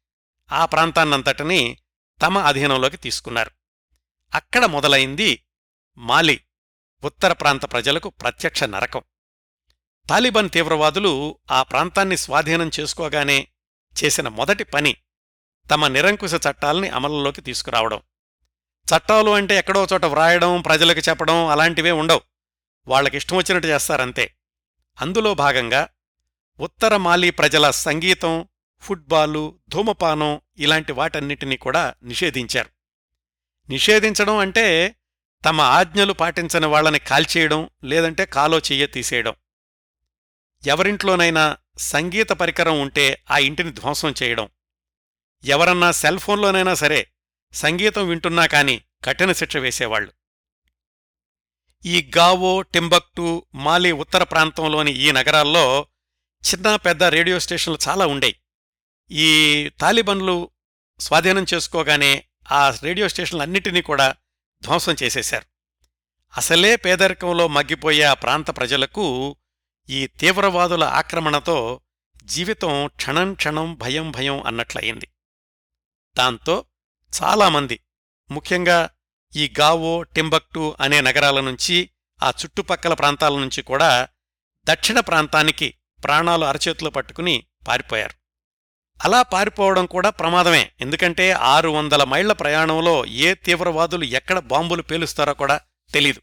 [0.52, 1.78] ఆ ప్రాంతాన్నంతటినీ
[2.22, 3.52] తమ అధీనంలోకి తీసుకున్నారు.
[4.34, 5.43] అక్కడ మొదలైంది
[5.98, 6.43] మాలి
[7.04, 9.02] ఉత్తర ప్రాంత ప్రజలకు ప్రత్యక్ష నరకం.
[10.10, 13.48] తాలిబాన్ తీవ్రవాదులు ఆ ప్రాంతాన్ని స్వాధీనం చేసుకోగానే
[14.04, 14.96] చేసిన మొదటి పని
[15.72, 18.02] తమ నిరంకుశ చట్టాల్ని అమలులోకి తీసుకురావడం.
[18.86, 22.22] చట్టాలు అంటే ఎక్కడో చోట వ్రాయడం ప్రజలకు చెప్పడం అలాంటివే ఉండవు.
[22.88, 24.34] వాళ్ళకిష్టం వచ్చినట్టు చేస్తారంతే.
[25.01, 25.89] అందులో భాగంగా
[26.60, 28.47] ఉత్తర మాలి ప్రజల సంగీతం
[28.79, 32.69] ఫుట్బాలు ధూమపానం ఇలాంటి వాటన్నిటినీ కూడా నిషేధించారు.
[33.69, 34.95] నిషేధించడం అంటే
[35.45, 39.33] తమ ఆజ్ఞలు పాటించని వాళ్ళని కాల్చేయడం లేదంటే కాలో చెయ్య తీసేయడం.
[40.67, 44.49] ఎవరింట్లోనైనా సంగీత పరికరం ఉంటే ఆ ఇంటిని ధ్వంసం చేయడం.
[45.43, 47.07] ఎవరన్నా సెల్ ఫోన్లోనైనా సరే
[47.53, 50.12] సంగీతం వింటున్నా కాని కఠిన శిక్ష వేసేవాళ్ళు
[51.88, 55.88] ఈ గావో టింబక్టు మాలి ఉత్తర ప్రాంతంలోని ఈ నగరాల్లో
[56.52, 58.36] చిన్న పెద్ద రేడియో స్టేషన్లు చాలా ఉండేవి
[59.12, 60.50] ఈ తాలిబన్లు
[61.00, 64.15] స్వాధీనం చేసుకోగానే ఆ రేడియో స్టేషన్లన్నిటినీ కూడా
[64.62, 65.45] ధ్వంసం చేసేశారు.
[66.38, 69.38] అసలే పేదరికంలో మగ్గిపోయే ఆ ప్రాంత ప్రజలకు
[69.89, 71.82] ఈ తీవ్రవాదుల ఆక్రమణతో
[72.23, 75.08] జీవితం క్షణం క్షణం భయం భయం అన్నట్లయింది.
[76.17, 76.65] దాంతో
[77.23, 77.80] చాలామంది
[78.32, 78.89] ముఖ్యంగా
[79.36, 81.90] ఈ గావో టింబక్టు అనే నగరాల నుంచి
[82.24, 84.08] ఆ చుట్టుపక్కల ప్రాంతాల నుంచి కూడా
[84.66, 88.13] దక్షిణ ప్రాంతానికి ప్రాణాలు అరచేతులు పట్టుకుని పారిపోయారు.
[89.06, 90.72] అలా పారిపోవడం కూడా ప్రమాదమే.
[90.82, 95.62] ఎందుకంటే ఆరు వందల మైళ్ళ ప్రయాణంలో ఏ తీవ్రవాదులు ఎక్కడ బాంబులు పేలుస్తారో కూడా
[95.94, 96.22] తెలీదు.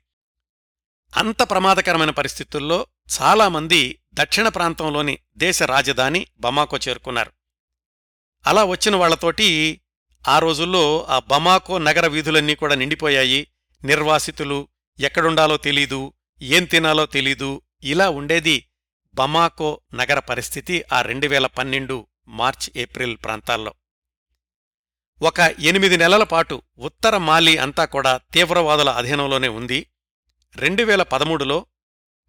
[1.17, 2.87] అంత ప్రమాదకరమైన పరిస్థితుల్లో
[3.21, 7.33] చాలామంది దక్షిణ ప్రాంతంలోని దేశ రాజధాని బమాకో చేరుకున్నారు.
[8.47, 9.81] అలా వచ్చిన వాళ్ళతోటి
[10.29, 13.47] ఆ రోజుల్లో ఆ బమాకో నగర వీధులన్నీ కూడా నిండిపోయాయి.
[13.85, 14.69] నిర్వాసితులు
[15.01, 18.67] ఎక్కడుండాలో తెలీదు ఏం తినాలో తెలీదు ఇలా ఉండేది
[19.15, 23.75] బమాకో నగర పరిస్థితి ఆ రెండు వేల పన్నెండు మార్చ్ ఏప్రిల్ ప్రాంతాల్లో.
[25.23, 29.87] ఒక ఎనిమిది నెలల పాటు ఉత్తర మాలి అంతా కూడా తీవ్రవాదుల అధీనంలోనే ఉంది.
[30.57, 31.67] రెండు వేల పదమూడులో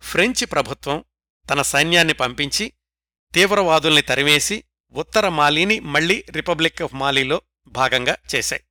[0.02, 1.04] ఫ్రెంచి ప్రభుత్వం
[1.50, 2.74] తన సైన్యాన్ని పంపించి
[3.34, 8.64] తీవ్రవాదుల్ని తరివేసి ఉత్తర మాలీని మళ్ళీ రిపబ్లిక్ ఆఫ్ మాలీలో భాగంగా చేశాయి.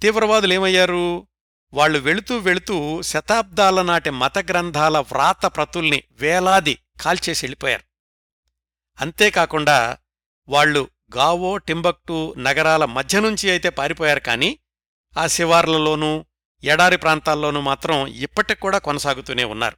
[0.00, 1.28] తీవ్రవాదులేమయ్యారు?
[1.72, 7.82] వాళ్ళు వెళుతూ వెళుతూ శతాబ్దాల నాటి మత గ్రంథాల వ్రాత ప్రతుల్ని వేలాది కాల్చేసి వెళ్ళిపోయారు.
[9.00, 9.98] అంతేకాకుండా
[10.48, 14.58] వాళ్ళు గావో టింబక్టు నగరాల మధ్య నుంచి అయితే పారిపోయారు కానీ
[15.18, 16.24] ఆ శివార్లలోనూ
[16.64, 19.76] ఎడారి ప్రాంతాల్లోనూ మాత్రం ఇప్పటికి కూడా కొనసాగుతూనే ఉన్నారు.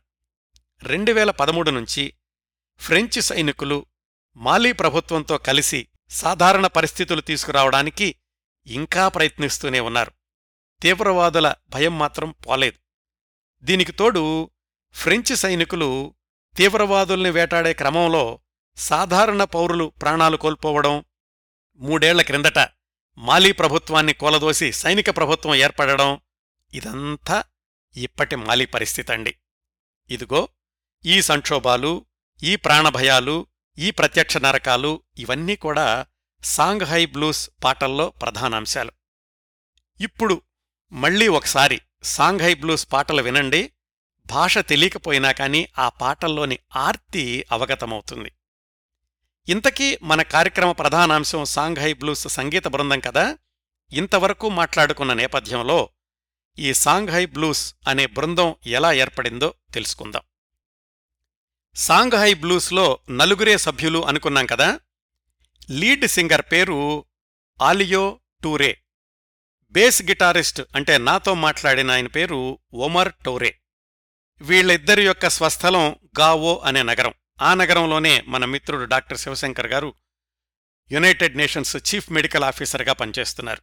[0.82, 2.14] రెండు వేల పదమూడు నుంచి
[2.78, 3.86] ఫ్రెంచ్ సైనికులు
[4.36, 8.14] మాలీ ప్రభుత్వంతో కలిసి సాధారణ పరిస్థితులు తీసుకురావడానికి
[8.66, 10.12] ఇంకా ప్రయత్నిస్తూనే ఉన్నారు.
[10.82, 12.78] తీవ్రవాదుల భయం మాత్రం పోలేదు.
[13.62, 14.50] దీనికి తోడు
[14.94, 16.14] ఫ్రెంచి సైనికులు
[16.56, 18.38] తీవ్రవాదుల్ని వేటాడే క్రమంలో
[18.76, 21.04] సాధారణ పౌరులు ప్రాణాలు కోల్పోవడం
[21.80, 22.58] మూడేళ్ళ క్రిందట
[23.18, 26.20] మాలీ ప్రభుత్వాన్ని కూలదోసి సైనిక ప్రభుత్వం ఏర్పడడం
[26.74, 27.44] ఇదంతా
[27.96, 29.32] ఇప్పటి మాలీ పరిస్థితి అండి
[30.10, 30.48] ఇదిగో
[31.04, 32.06] ఈ సంక్షోభాలు
[32.42, 33.46] ఈ ప్రాణభయాలు
[33.78, 36.06] ఈ ప్రత్యక్ష నరకాలు ఇవన్నీ కూడా
[36.44, 38.92] సాంగ్హై బ్లూస్ పాటల్లో ప్రధానాంశాలు.
[40.00, 40.42] ఇప్పుడు
[40.92, 43.72] మళ్ళీ ఒకసారి సాంఘై బ్లూస్ పాటలు వినండి.
[44.26, 48.32] భాష తెలియకపోయినా కాని ఆ పాటల్లోని ఆర్తి అవగతమవుతుంది.
[49.48, 53.38] ఇంతకీ మన కార్యక్రమ ప్రధానాంశం సాంఘై బ్లూస్ సంగీత బృందం కదా?
[53.92, 55.90] ఇంతవరకు మాట్లాడుకున్న నేపథ్యంలో
[56.58, 60.22] ఈ సాంఘై బ్లూస్ అనే బృందం ఎలా ఏర్పడిందో తెలుసుకుందాం.
[61.74, 64.80] సాంఘై బ్లూస్లో నలుగురే సభ్యులు అనుకున్నాం కదా?
[65.70, 67.04] లీడ్ సింగర్ పేరు
[67.62, 68.82] ఆలియో టూరే.
[69.70, 73.60] బేస్ గిటారిస్ట్ అంటే నాతో మాట్లాడిన ఆయన పేరు ఒమర్ టోరే.
[74.40, 77.14] వీళ్ళిద్దరి యొక్క స్వస్థలం గావో అనే నగరం.
[77.42, 79.94] ఆ నగరంలోనే మన మిత్రుడు డాక్టర్ శివశంకర్ గారు
[80.92, 83.62] యునైటెడ్ నేషన్స్ చీఫ్ మెడికల్ ఆఫీసర్గా పనిచేస్తున్నారు.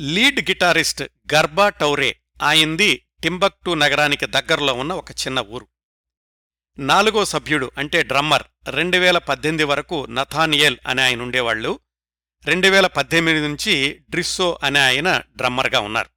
[0.00, 1.02] లీడ్ గిటారిస్ట్
[1.34, 5.68] గర్బా టౌరే ఆయింది టింబక్టు నగరానికి దగ్గరలో ఉన్న ఒక చిన్న ఊరు.
[6.78, 8.42] నాలుగో సభ్యుడు అంటే డ్రమ్మర్.
[8.68, 11.80] రెండు వేల పద్దెనిమిది వరకు నథానియల్ అనే ఆయన ఉండేవాళ్ళు
[12.44, 16.08] రెండు వేల పద్దెనిమిది నుంచి డ్రిస్సో అనే ఆయన డ్రమ్మర్గా ఉన్నారు.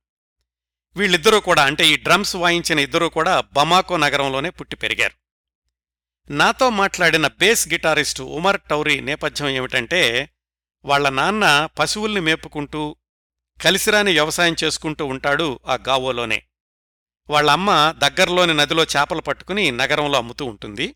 [0.95, 5.13] వీళ్ళిద్దరూ కూడా అంటే ఈ డ్రమ్స్ వాయించిన ఇద్దరూ కూడా బమాకో నగరంలోనే పుట్టి పెరిగారు.
[6.29, 10.29] నాతో మాట్లాడిన బేస్ గిటారిస్టు ఉమర్ టౌరీ నేపథ్యం ఏమిటంటే
[10.85, 12.95] వాళ్ళ నాన్న పశువుల్ని మేపుకుంటూ
[13.61, 16.43] కలిసిరాని వ్యవసాయం చేసుకుంటూ ఉంటాడు ఆ గావోలోనే.
[17.29, 20.95] వాళ్ళమ్మ దగ్గరలోని నదిలో చేపలు పట్టుకుని నగరంలో అమ్ముతూ ఉంటుంది.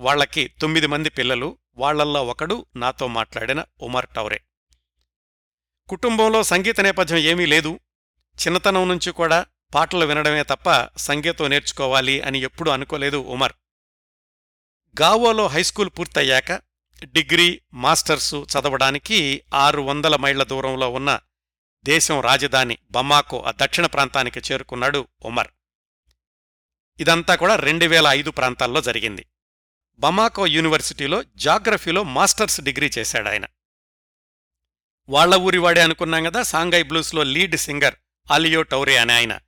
[0.00, 4.42] వాళ్ళకి తొమ్మిది మంది పిల్లలు వాళ్ళల్లో ఒకడు నాతో మాట్లాడిన ఉమర్ టౌరే.
[5.88, 7.80] కుటుంబంలో సంగీత నేపథ్యం ఏమీ లేదు.
[8.46, 13.52] చిన్నతనం నుంచి కూడా పాటలు వినడమే తప్ప సంగీతం నేర్చుకోవాలి అని ఎప్పుడూ అనుకోలేదు ఉమర్.
[15.00, 16.52] గావోలో హైస్కూల్ పూర్తయ్యాక
[17.04, 21.20] డిగ్రీ మాస్టర్సు చదవడానికి ఆరు వందల మైళ్ళ దూరంలో ఉన్న
[21.84, 25.48] దేశం రాజధాని బమాకో ఆ దక్షిణ ప్రాంతానికి చేరుకున్నాడు ఉమర్.
[27.00, 29.26] ఇదంతా కూడా రెండు వేల ఐదు ప్రాంతాల్లో జరిగింది.
[29.98, 33.46] బమాకో యూనివర్సిటీలో జాగ్రఫీలో మాస్టర్స్ డిగ్రీ చేశాడాయన
[35.08, 37.94] వాళ్ళ ఊరివాడే అనుకున్నాం కదా సాంఘై బ్లూస్లో లీడ్ సింగర్
[38.30, 39.40] ఆలియో టౌరే అని ఆయన.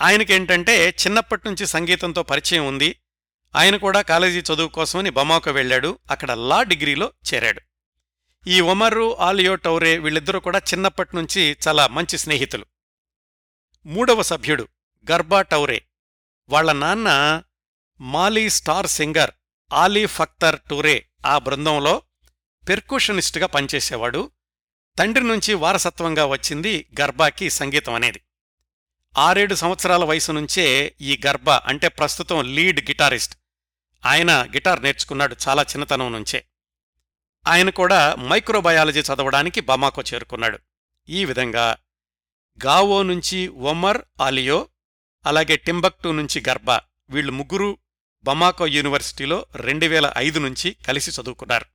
[0.00, 2.98] ఆయనకేంటంటే చిన్నప్పటినుంచి సంగీతంతో పరిచయం ఉంది.
[3.56, 7.60] ఆయన కూడా కాలేజీ చదువు కోసమని బమాకో వెళ్ళాడు అక్కడ లా డిగ్రీలో చేరాడు.
[8.46, 12.66] ఈ ఒమర్రు ఆలియో టౌరే వీళ్ళిద్దరూ కూడా చిన్నప్పటినుంచి చాలా మంచి స్నేహితులు.
[13.86, 14.68] మూడవ సభ్యుడు
[15.10, 15.82] గర్బా టౌరే.
[16.48, 17.42] వాళ్ళ నాన్న
[18.00, 19.30] మాలీ స్టార్ సింగర్
[19.72, 22.02] ఆలీ ఫక్తర్ టూరే ఆ బృందంలో
[22.68, 24.30] పెర్కుషనిస్టుగా పనిచేసేవాడు.
[24.98, 28.20] తండ్రి నుంచి వారసత్వంగా వచ్చింది గర్బాకి సంగీతం అనేది.
[29.18, 33.36] ఆరేడు సంవత్సరాల వయసు నుంచే ఈ గర్భ అంటే ప్రస్తుతం లీడ్ గిటారిస్ట్.
[34.06, 36.46] ఆయన గిటార్ నేర్చుకున్నాడు చాలా చిన్నతనం నుంచే.
[37.46, 40.58] ఆయన కూడా మైక్రోబయాలజీ చదవడానికి బమాకో చేరుకున్నాడు.
[41.08, 41.76] ఈ విధంగా
[42.64, 44.68] గావో నుంచి ఒమర్ ఆలియో
[45.26, 46.80] అలాగే టింబక్టు నుంచి గర్బా.
[47.10, 47.78] వీళ్ళు ముగ్గురు
[48.24, 51.66] బమాకో యూనివర్సిటీలో రెండు వేల ఐదు నుంచి కలిసి చదువుకున్నారు.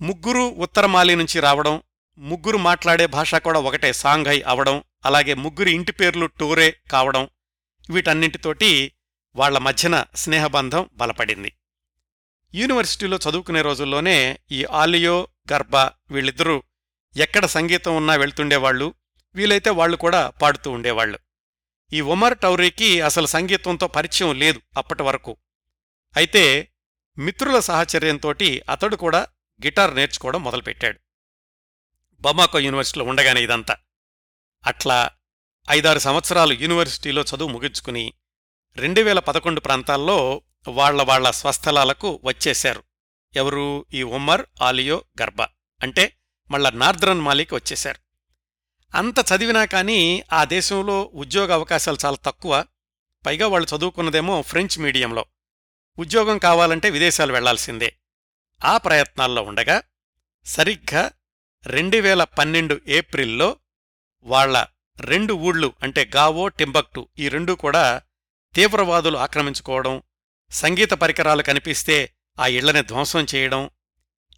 [0.00, 1.82] ముగ్గురు ఉత్తర మాలి నుంచి రావడం
[2.18, 7.28] ముగ్గురు మాట్లాడే భాష కూడా ఒకటే సాంఘై అవడం అలాగే ముగ్గురి ఇంటి పేర్లు టూరే కావడం
[7.90, 8.92] వీటన్నింటితోటి
[9.36, 11.52] వాళ్ళ మధ్యన స్నేహబంధం బలపడింది.
[12.54, 15.76] యూనివర్సిటీలో చదువుకునే రోజుల్లోనే ఈ ఆలియో గర్భ
[16.10, 16.62] వీళ్ళిద్దరూ
[17.16, 18.94] ఎక్కడ సంగీతం ఉన్నా వెళ్తుండేవాళ్ళు
[19.34, 21.18] వీలైతే వాళ్ళు కూడా పాడుతూ ఉండేవాళ్ళు
[21.92, 25.36] ఈ ఉమర్ టౌరీకి అసలు సంగీతంతో పరిచయం లేదు అప్పటి వరకు.
[26.16, 26.72] అయితే
[27.18, 29.26] మిత్రుల సహచర్యంతోటి అతడు కూడా
[29.64, 30.98] గిటార్ నేర్చుకోవడం మొదలుపెట్టాడు.
[32.20, 33.76] బమాకో యూనివర్సిటీలో ఉండగానే ఇదంతా.
[34.66, 35.10] అట్లా
[35.70, 38.12] ఐదారు సంవత్సరాలు యూనివర్సిటీలో చదువు ముగించుకుని
[38.76, 42.82] రెండు వేల పదకొండు ప్రాంతాల్లో వాళ్ళ వాళ్ళ స్వస్థలాలకు వచ్చేశారు.
[43.36, 43.84] ఎవరు?
[43.94, 45.42] ఈ ఉమర్ ఆలియో గర్భ
[45.82, 46.16] అంటే
[46.50, 48.07] మళ్ళా నార్దరన్ మాలికి వచ్చేశారు.
[48.94, 52.64] అంత చదివినా కానీ ఆ దేశంలో ఉద్యోగ అవకాశాలు చాలా తక్కువ.
[53.26, 55.24] పైగా వాళ్ళు చదువుకున్నదేమో ఫ్రెంచ్ మీడియంలో.
[55.98, 57.96] ఉద్యోగం కావాలంటే విదేశాలు వెళ్ళాల్సిందే.
[58.64, 59.82] ఆ ప్రయత్నాల్లో ఉండగా
[60.44, 61.10] సరిగ్గా
[61.66, 63.56] రెండు వేల పన్నెండు ఏప్రిల్లో
[64.22, 64.66] వాళ్ళ
[65.00, 68.02] రెండు ఊళ్ళు అంటే గావో టింబక్టు ఈ రెండూ కూడా
[68.54, 70.02] తీవ్రవాదులు ఆక్రమించుకోవడం
[70.50, 73.70] సంగీత పరికరాలు కనిపిస్తే ఆ ఇళ్ళని ధ్వంసం చేయడం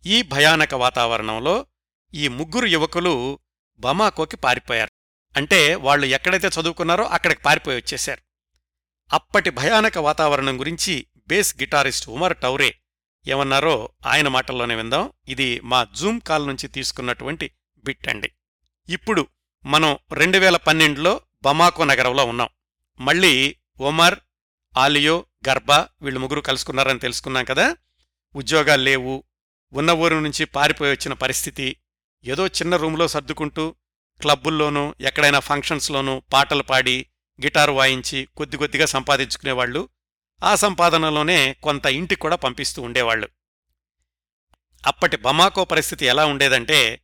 [0.06, 1.66] ఈ భయానక వాతావరణంలో
[2.14, 3.38] ఈ ముగ్గురు యువకులు
[3.80, 4.90] బమాకోకి పారిపోయారు.
[5.36, 8.20] అంటే వాళ్ళు ఎక్కడైతే చదువుకున్నారో అక్కడికి పారిపోయి వచ్చేశారు.
[9.12, 12.74] అప్పటి భయానక వాతావరణం గురించి బేస్ గిటారిస్ట్ ఉమర్ టౌరే
[13.28, 15.12] ఏమన్నారో ఆయన మాటల్లోనే విందాం.
[15.28, 17.50] ఇది మా జూమ్ కాల్ నుంచి తీసుకున్నటువంటి
[17.84, 18.32] బిట్ అండి.
[18.88, 19.26] ఇప్పుడు
[19.66, 22.48] మనం రెండు వేల పన్నెండులో బమాకో నగరంలో ఉన్నాం.
[23.00, 24.18] మళ్ళీ ఒమర్
[24.76, 27.76] ఆలియో గర్భా వీళ్ళు ముగ్గురు కలుసుకున్నారని తెలుసుకున్నాం కదా.
[28.36, 29.24] ఉద్యోగాలు లేవు.
[29.72, 31.76] ఉన్న ఊరు నుంచి పారిపోయి వచ్చిన పరిస్థితి
[32.24, 33.74] ఏదో చిన్న రూంలో సర్దుకుంటూ
[34.20, 37.06] క్లబ్బుల్లోనూ ఎక్కడైనా ఫంక్షన్స్లోనూ పాటలు పాడి
[37.38, 39.88] గిటారు వాయించి కొద్ది కొద్దిగా సంపాదించుకునేవాళ్ళు
[40.42, 43.28] ఆ సంపాదనలోనే కొంత ఇంటికి కూడా పంపిస్తూ ఉండేవాళ్ళు
[44.86, 47.02] అప్పటి బమాకో పరిస్థితి ఎలా ఉండేదంటే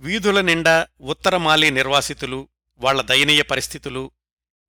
[0.00, 2.48] వీధుల నిండా ఉత్తరమాలి నిర్వాసితులు
[2.80, 4.10] వాళ్ళ దయనీయ పరిస్థితులు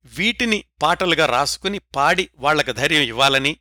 [0.04, 3.56] వీటిని పాటలుగా రాసుకుని పాడి వాళ్ళకు ధైర్యం ఇవ్వాలని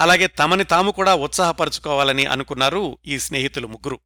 [0.00, 4.00] అలాగే తమని తాము కూడా ఉత్సాహపరుచుకోవాలని అనుకున్నారు ఈ స్నేహితులు ముగ్గురు.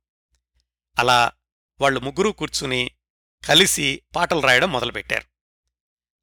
[0.98, 1.32] అలా
[1.80, 2.90] వాళ్ళు ముగ్గురు కూర్చుని
[3.48, 5.24] కలిసి పాటలు రాయడం మొదలుపెట్టారు.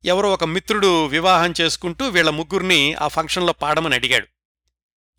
[0.05, 4.27] ఎవరో ఒక మిత్రుడు వివాహం చేసుకుంటూ వీళ్ళ ముగ్గురిని ఆ ఫంక్షన్లో పాడమని అడిగాడు.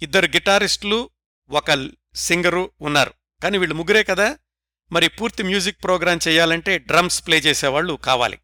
[0.03, 1.11] ఇద్దరు గిటారిస్టులు
[1.51, 3.15] ఒక సింగరు ఉన్నారు.
[3.43, 4.39] కానీ వీళ్ళు ముగ్గురే కదా?
[4.93, 8.39] మరి పూర్తి మ్యూజిక్ ప్రోగ్రాం చేయాలంటే డ్రమ్స్ ప్లే చేసేవాళ్ళు కావాలి.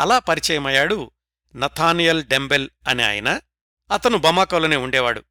[0.00, 1.10] అలా పరిచయమయ్యాడు
[1.56, 3.40] నథానియల్ డెంబెల్ అనే ఆయన.
[3.92, 5.24] అతను బమాకోలోనే ఉండేవాడు.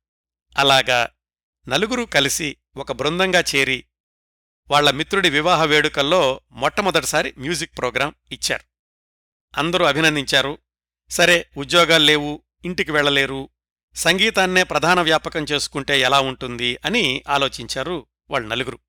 [0.57, 1.09] అలాగా
[1.67, 3.85] నలుగురు కలిసి ఒక బృందంగా చేరి
[4.73, 8.63] వాళ్ళ మిత్రుడి వివాహ వేడుకల్లో మొట్టమొదటిసారి మ్యూజిక్ ప్రోగ్రాం ఇచ్చారు.
[9.57, 10.57] అందరూ అభినందించారు.
[11.09, 13.49] సరే ఉద్యోగాలు లేవు ఇంటికి వెళ్ళలేరు
[13.95, 18.79] సంగీతాన్నే ప్రధాన వ్యాపకం చేసుకుంటే ఎలా ఉంటుంది అని ఆలోచించారు వాళ్ళు నలుగురు.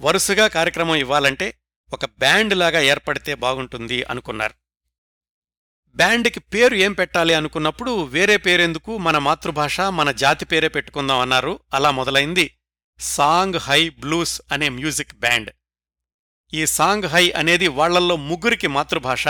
[0.00, 1.58] వరుసగా కార్యక్రమం ఇవ్వాలంటే
[1.92, 4.54] ఒక బ్యాండ్ లాగా ఏర్పడితే బాగుంటుంది అనుకున్నారు.
[5.94, 11.60] బ్యాండ్కి పేరు ఏం పెట్టాలి అనుకున్నప్పుడు వేరే పేరెందుకు మన మాతృభాష మన జాతి పేరే పెట్టుకుందాం అన్నారు.
[11.74, 12.54] అలా మొదలైంది.
[13.02, 15.50] సాంగ్ హై బ్లూస్ అనే మ్యూజిక్ బ్యాండ్.
[16.54, 19.28] ఈ సాంగ్ హై అనేది వాళ్ళల్లో ముగ్గురికి మాతృభాష.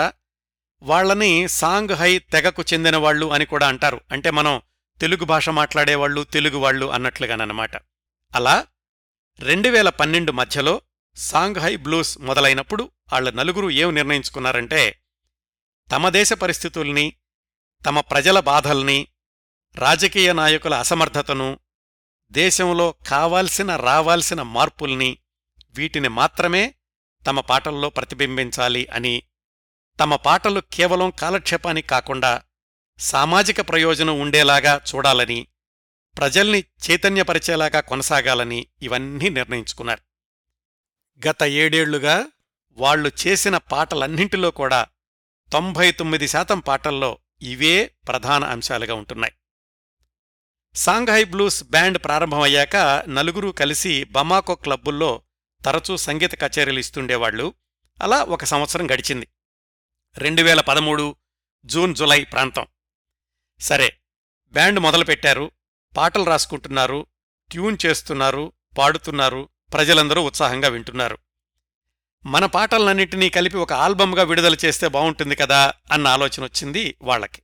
[0.81, 4.01] వాళ్ళని సాంగ్ హై తెగకు చెందినవాళ్ళు అని కూడా అంటారు.
[4.11, 4.61] అంటే మనం
[5.01, 7.77] తెలుగు భాష మాట్లాడేవాళ్ళు తెలుగువాళ్ళు అన్నట్లుగానన్నమాట.
[8.35, 8.67] అలా
[9.39, 10.81] రెండు వేల పన్నెండు మధ్యలో
[11.15, 15.03] సాంగ్ హై బ్లూస్ మొదలైనప్పుడు వాళ్ళ నలుగురు ఏం నిర్ణయించుకున్నారంటే
[15.91, 17.13] తమ దేశ పరిస్థితుల్ని
[17.85, 19.07] తమ ప్రజల బాధల్ని
[19.75, 21.59] రాజకీయ నాయకుల అసమర్థతను
[22.33, 25.17] దేశంలో కావాల్సిన రావాల్సిన మార్పుల్ని
[25.75, 26.75] వీటిని మాత్రమే
[27.27, 29.23] తమ పాటల్లో ప్రతిబింబించాలి అని
[29.99, 32.41] తమ పాటలు కేవలం కాలక్షేపానికి కాకుండా
[32.99, 35.47] సామాజిక ప్రయోజనం ఉండేలాగా చూడాలని
[36.17, 40.01] ప్రజల్ని చైతన్యపరిచేలాగా కొనసాగాలని ఇవన్నీ నిర్ణయించుకున్నారు.
[41.27, 42.25] గత ఏడేళ్ళుగా
[42.71, 44.87] వాళ్ళు చేసిన పాటలన్నింటిలో కూడా
[45.51, 49.33] తొంభై తొమ్మిది శాతం పాటల్లో ఇవే ప్రధాన అంశాలుగా ఉంటున్నాయి.
[50.75, 52.75] సాంఘాయ్ బ్లూస్ బ్యాండ్ ప్రారంభమయ్యాక
[53.07, 55.21] నలుగురు కలిసి బమాకో క్లబ్బుల్లో
[55.65, 57.53] తరచూ సంగీత కచేరీలు ఇస్తుండేవాళ్ళు
[58.03, 59.27] అలా ఒక సంవత్సరం గడిచింది.
[60.17, 61.15] రెండు వేల పదమూడు
[61.65, 62.65] జూన్ జులై ప్రాంతం.
[63.59, 63.97] సరే
[64.51, 65.51] బ్యాండ్ మొదలుపెట్టారు.
[65.97, 67.05] పాటలు రాసుకుంటున్నారు.
[67.51, 68.53] ట్యూన్ చేస్తున్నారు.
[68.77, 69.49] పాడుతున్నారు.
[69.73, 71.17] ప్రజలందరూ ఉత్సాహంగా వింటున్నారు.
[72.25, 77.41] మన పాటలన్నింటినీ కలిపి ఒక ఆల్బమ్గా విడుదల చేస్తే బావుంటుంది కదా అన్న ఆలోచన వచ్చింది వాళ్ళకి.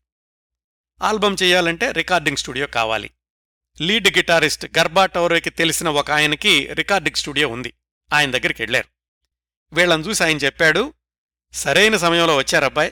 [1.02, 3.12] ఆల్బమ్ చేయాలంటే రికార్డింగ్ స్టూడియో కావాలి.
[3.82, 7.74] లీడ్ గిటారిస్ట్ గర్బా టౌరేకి తెలిసిన ఒక ఆయనకి రికార్డింగ్ స్టూడియో ఉంది.
[8.14, 8.88] ఆయన దగ్గరికి వెళ్ళారు.
[9.74, 10.94] వీళ్ళని చూసి ఆయన చెప్పాడు
[11.54, 12.92] సరైన సమయంలో వచ్చారబ్బాయ్.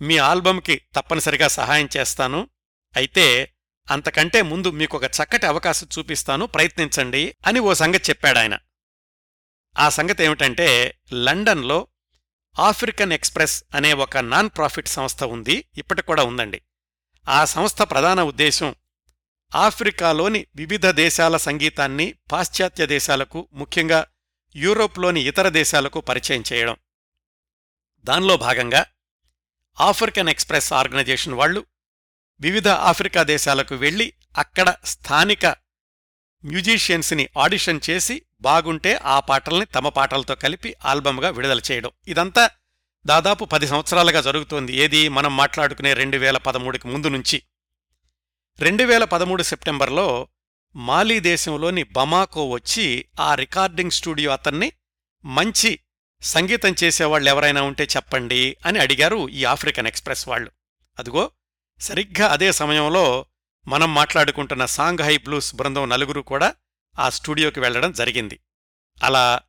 [0.00, 2.50] మీ ఆల్బమ్కి తప్పనిసరిగా సహాయం చేస్తాను.
[2.96, 3.52] అయితే
[3.90, 8.58] అంతకంటే ముందు మీకొక చక్కటి అవకాశం చూపిస్తాను ప్రయత్నించండి అని ఓ సంగతి చెప్పాడాయన
[9.78, 11.86] ఆ సంగతి ఏమిటంటే లండన్లో
[12.58, 16.62] ఆఫ్రికన్ ఎక్స్ప్రెస్ అనే ఒక నాన్ ప్రాఫిట్ సంస్థ ఉంది ఇప్పటికి కూడా ఉందండి.
[17.28, 18.74] ఆ సంస్థ ప్రధాన ఉద్దేశం
[19.54, 24.06] ఆఫ్రికాలోని వివిధ దేశాల సంగీతాన్ని పాశ్చాత్య దేశాలకు ముఖ్యంగా
[24.56, 26.76] యూరోప్లోని ఇతర దేశాలకు పరిచయం చేయడం.
[28.04, 28.86] దానిలో భాగంగా
[29.80, 31.66] ఆఫ్రికన్ ఎక్స్ప్రెస్ ఆర్గనైజేషన్ వాళ్ళు
[32.40, 35.46] వివిధ ఆఫ్రికా దేశాలకు వెళ్ళి అక్కడ స్థానిక
[36.44, 41.90] మ్యూజిషియన్స్ని ఆడిషన్ చేసి బాగుంటే ఆ పాటల్ని తమ పాటలతో కలిపి ఆల్బమ్గా విడుదల చేయడం.
[42.08, 42.50] ఇదంతా
[43.06, 44.72] దాదాపు పది సంవత్సరాలుగా జరుగుతోంది.
[44.72, 47.42] ఏది మనం మాట్లాడుకునే రెండు వేల పదమూడుకి ముందు నుంచి.
[48.60, 50.28] రెండు వేల పదమూడు సెప్టెంబర్లో
[50.76, 54.72] మాలీ దేశంలోని బమాకో వచ్చి ఆ రికార్డింగ్ స్టూడియో అతన్ని
[55.24, 55.78] మంచి
[56.22, 60.50] సంగీతం చేసేవాళ్ళు ఎవరైనా ఉంటే చెప్పండి అని అడిగారు ఈ ఆఫ్రికన్ ఎక్స్ప్రెస్ వాళ్ళు.
[60.98, 61.30] అదుగో
[61.80, 63.26] సరిగ్గా అదే సమయంలో
[63.68, 66.54] మనం మాట్లాడుకుంటున్న సాంగ్ బ్లూస్ బృందం నలుగురు కూడా
[66.98, 68.40] ఆ స్టూడియోకి వెళ్ళడం జరిగింది.
[69.02, 69.40] అలా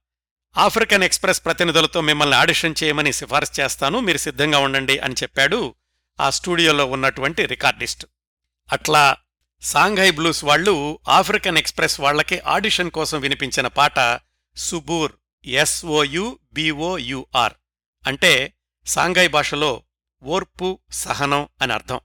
[0.57, 5.75] ఆఫ్రికన్ ఎక్స్ప్రెస్ ప్రతినిధులతో మిమ్మల్ని ఆడిషన్ చేయమని సిఫార్సు చేస్తాను మీరు సిద్ధంగా ఉండండి అని చెప్పాడు
[6.19, 8.05] ఆ స్టూడియోలో ఉన్నటువంటి రికార్డిస్ట్.
[8.71, 9.17] అట్లా
[9.61, 14.19] సాంఘై బ్లూస్ వాళ్ళు ఆఫ్రికన్ ఎక్స్ప్రెస్ వాళ్ళకి ఆడిషన్ కోసం వినిపించిన పాట
[14.55, 15.11] సుబూర్
[15.45, 17.53] ఎస్ఓయు బిఓయుఆర్
[18.07, 18.53] అంటే
[18.85, 19.83] సాంఘై భాషలో
[20.23, 21.99] ఓర్పు సహనం అని అర్థం.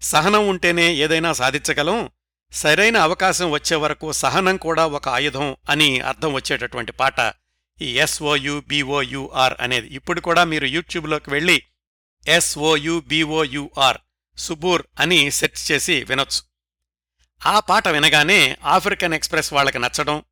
[0.00, 2.10] సహనం ఉంటేనే ఏదైనా సాధించగలం
[2.52, 7.34] సరైన అవకాశం వచ్చే వరకు సహనం కూడా ఒక ఆయుధం అని అర్థం వచ్చేటటువంటి పాట
[7.80, 9.86] ఈ ఎస్ఓయు బిఓయుఆర్ అనేది.
[9.86, 11.62] ఇప్పుడు కూడా మీరు యూట్యూబ్లోకి వెళ్ళి
[12.26, 13.98] ఎస్ఓయు బిఓయుఆర్
[14.38, 16.42] సుబూర్ అని సెర్చ్ చేసి వినొచ్చు.
[17.46, 20.22] ఆ పాట వినగానే ఆఫ్రికన్ ఎక్స్ప్రెస్ వాళ్ళకి నచ్చడం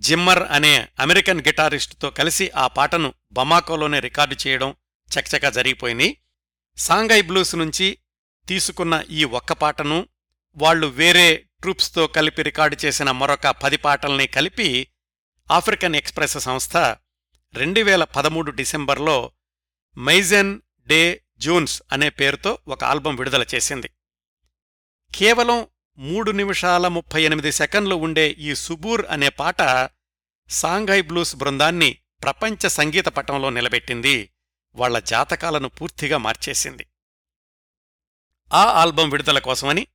[0.00, 4.74] జిమ్మర్ అనే అమెరికన్ గిటారిస్టుతో కలిసి ఆ పాటను బమాకోలోనే రికార్డు చేయడం
[5.08, 6.16] చకచకా జరిగిపోయింది.
[6.76, 7.98] సాంగై బ్లూస్ నుంచి
[8.48, 10.08] తీసుకున్న ఈ ఒక్క పాటను
[10.56, 14.86] వాళ్ళు వేరే ట్రూప్స్తో కలిపి రికార్డు చేసిన మరొక పది పాటల్ని కలిపి
[15.50, 16.76] ఆఫ్రికన్ ఎక్స్ప్రెస్ సంస్థ
[17.54, 19.32] రెండు వేల పదమూడు డిసెంబర్లో
[19.98, 23.90] మైజెన్ డే జూన్స్ అనే పేరుతో ఒక ఆల్బం విడుదల చేసింది.
[25.14, 25.66] కేవలం
[25.98, 29.90] మూడు నిమిషాల ముప్పై ఎనిమిది సెకండ్లు ఉండే ఈ సుబూర్ అనే పాట
[30.48, 34.30] సాంఘై బ్లూస్ బృందాన్ని ప్రపంచ సంగీత పటంలో నిలబెట్టింది.
[34.74, 36.86] వాళ్ళ జాతకాలను పూర్తిగా మార్చేసింది.
[38.52, 39.86] ఆ ఆల్బం విడుదల కోసమని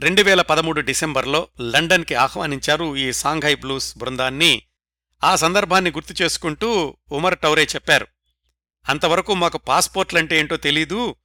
[0.00, 4.62] రెండు వేల పదమూడు డిసెంబర్లో లండన్కి ఆహ్వానించారు ఈ సాంఘై బ్లూస్ బృందాన్ని.
[5.24, 8.06] ఆ సందర్భాన్ని గుర్తు చేసుకుంటూ ఉమర్ టౌరే చెప్పారు.
[8.88, 11.16] అంతవరకు మాకు పాస్పోర్ట్లంటే ఏంటో తెలీదు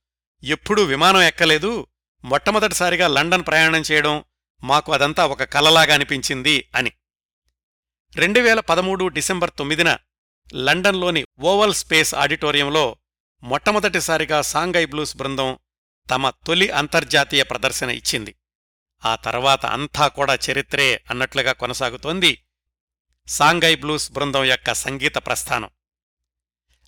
[0.43, 1.88] ఎప్పుడూ విమానం ఎక్కలేదు
[2.24, 4.24] మొట్టమొదటిసారిగా లండన్ ప్రయాణం చేయడం
[4.63, 6.91] మాకు అదంతా ఒక కలలాగా అనిపించింది అని.
[8.15, 9.97] రెండు వేల పదమూడు డిసెంబర్ తొమ్మిదిన
[10.54, 12.95] లండన్లోని ఓవల్ స్పేస్ ఆడిటోరియంలో
[13.43, 15.60] మొట్టమొదటిసారిగా సాంగై బ్లూస్ బృందం
[16.10, 18.36] తమ తొలి అంతర్జాతీయ ప్రదర్శన ఇచ్చింది.
[19.06, 22.45] ఆ తర్వాత అంతా కూడా చరిత్రే అన్నట్లుగా కొనసాగుతోంది
[23.28, 25.69] సాంగై బ్లూస్ బృందం యొక్క సంగీత ప్రస్థానం.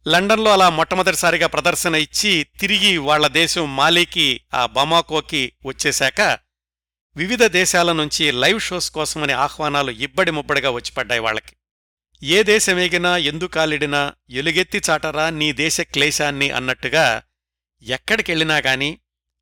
[0.08, 6.22] లండన్లో అలా మొట్టమొదటిసారిగా ప్రదర్శన ఇచ్చి తిరిగి వాళ్ళ దేశం మాలీకి ఆ బమాకోకి వచ్చేశాక
[7.16, 11.56] వివిధ దేశాల నుంచి లైవ్ షోస్ కోసమని ఆహ్వానాలు ఇబ్బడి ముబ్బడిగా వచ్చిపడ్డాయి వాళ్ళకి.
[12.24, 17.24] ఏ దేశమేగినా ఎందుకాలిడినా ఎలుగెత్తి చాటరా నీ దేశ క్లేశాన్ని అన్నట్టుగా
[17.82, 19.00] ఎక్కడికెళ్ళినా గాని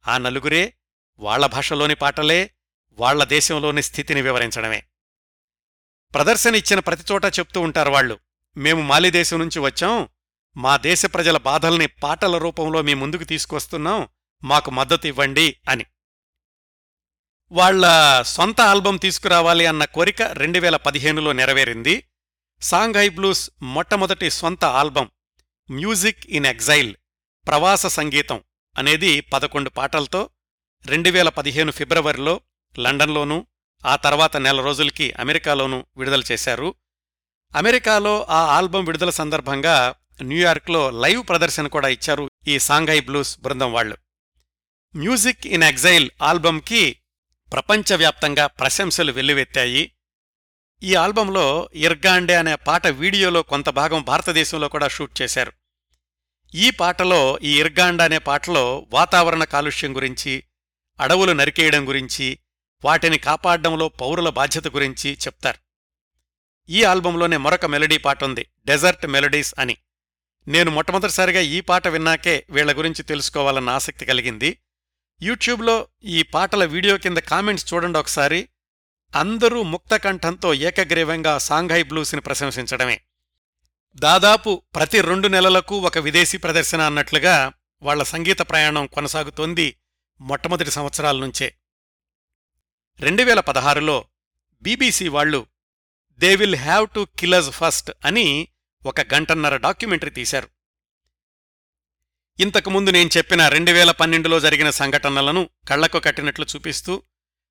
[0.08, 0.74] ఆ నలుగురే
[1.19, 2.52] వాళ్ళ భాషలోని పాటలే
[2.91, 4.84] వాళ్ళ దేశంలోని స్థితిని వివరించడమే.
[6.13, 8.19] ప్రదర్శన ఇచ్చిన ప్రతిచోటా చెప్తూ ఉంటారు వాళ్ళు
[8.58, 10.10] మేము మాలిదేశం నుంచి వచ్చాం
[10.58, 14.08] మా దేశ ప్రజల బాధల్ని పాటల రూపంలో మీ ముందుకు తీసుకొస్తున్నాం.
[14.44, 15.86] మాకు మద్దతు ఇవ్వండి అని.
[17.52, 17.86] వాళ్ళ
[18.22, 22.08] సొంత ఆల్బం తీసుకురావాలి అన్న కోరిక రెండు వేల పదిహేనులో నెరవేరింది.
[22.62, 25.10] సాంగ్ హై బ్లూస్ మొట్టమొదటి సొంత ఆల్బం
[25.72, 26.96] మ్యూజిక్ ఇన్ ఎగ్జైల్
[27.48, 28.44] ప్రవాస సంగీతం
[28.78, 30.30] అనేది పదకొండు పాటలతో
[30.86, 32.42] రెండు వేల పదిహేను ఫిబ్రవరిలో
[32.80, 33.46] లండన్లోనూ
[33.86, 36.75] ఆ తర్వాత నెల రోజులకి అమెరికాలోనూ విడుదల చేశారు.
[37.56, 43.98] అమెరికాలో ఆ ఆల్బం విడుదల సందర్భంగా న్యూయార్క్లో లైవ్ ప్రదర్శన కూడా ఇచ్చారు ఈ సాంఘై బ్లూస్ బృందం వాళ్ళు.
[44.96, 46.98] మ్యూజిక్ ఇన్ ఎగ్జైల్ ఆల్బంకి
[47.52, 49.92] ప్రపంచవ్యాప్తంగా ప్రశంసలు వెల్లువెత్తాయి.
[50.84, 55.54] ఈ ఆల్బంలో ఇర్గాండే అనే పాట వీడియోలో కొంత భాగం భారతదేశంలో కూడా షూట్ చేశారు.
[56.56, 60.44] ఈ పాటలో ఈ ఇర్గాండ అనే పాటలో వాతావరణ కాలుష్యం గురించి
[61.00, 62.40] అడవులు నరికేయడం గురించి
[62.86, 65.58] వాటిని కాపాడడంలో పౌరుల బాధ్యత గురించి చెప్తారు.
[66.69, 69.78] ఈ ఆల్బంలోనే మరొక మెలడీ పాట ఉంది డెజర్ట్ మెలడీస్ అని.
[70.48, 74.58] నేను మొట్టమొదటిసారిగా ఈ పాట విన్నాకే వీళ్ళ గురించి తెలుసుకోవాలన్న ఆసక్తి కలిగింది.
[75.21, 78.50] యూట్యూబ్లో ఈ పాటల వీడియో కింద కామెంట్స్ చూడండి ఒకసారి.
[79.15, 83.02] అందరూ ముక్తకంఠంతో ఏకగ్రీవంగా సాంఘాయ్ బ్లూస్ని ప్రశంసించడమే.
[83.94, 89.77] దాదాపు ప్రతి రెండు నెలలకు ఒక విదేశీ ప్రదర్శన అన్నట్లుగా వాళ్ళ సంగీత ప్రయాణం కొనసాగుతోంది
[90.21, 91.56] మొట్టమొదటి సంవత్సరాల నుంచే.
[93.00, 94.06] రెండు వేల పదహారులో
[94.62, 95.48] బీబీసీ వాళ్ళు
[96.13, 98.48] they will have to kill us first అని
[98.86, 100.50] ఒక గంటన్నర డాక్యుమెంటరీ తీశారు.
[102.40, 107.04] ఇంతకుముందు నేను చెప్పిన రెండు వేల పన్నెండులో జరిగిన సంఘటనలను కళ్ళకు కట్టినట్లు చూపిస్తూ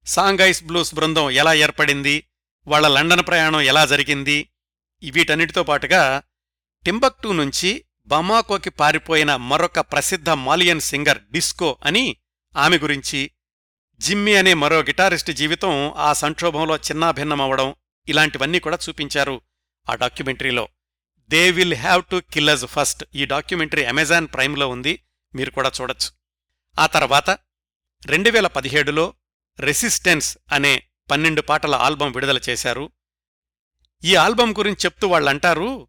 [0.06, 2.24] సాంగైస్ బ్లూస్ బృందం ఎలా ఏర్పడింది
[2.66, 4.48] వాళ్ళ లండన్ ప్రయాణం ఎలా జరిగింది
[5.10, 6.22] వీటన్నిటితో పాటుగా
[6.84, 12.16] టింబక్టూ నుంచి బమాకోకి పారిపోయిన మరొక ప్రసిద్ధ మాలియన్ సింగర్ డిస్కో అని
[12.56, 13.30] ఆమె గురించి
[14.00, 17.74] జిమ్మి అనే మరో గిటారిస్ట్ జీవితం ఆ సంక్షోభంలో చిన్నాభిన్నమవడం
[18.08, 19.40] ఇలాంటివన్నీ కూడా చూపించారు
[19.90, 20.68] ఆ డాక్యుమెంటరీలో.
[21.30, 25.02] They will have to killers first ఈ డాక్యుమెంటరీ అమెజాన్ ప్రైమ్లో ఉంది.
[25.34, 26.10] మీరు కూడా చూడొచ్చు.
[26.80, 27.30] ఆ తర్వాత
[28.06, 29.14] రెండు వేల పదిహేడులో
[29.60, 32.90] రెసిస్టెన్స్ అనే పన్నెండు పాటల ఆల్బం విడుదల చేశారు.
[34.04, 35.88] ఈ ఆల్బం గురించి చెప్తూ వాళ్ళంటారు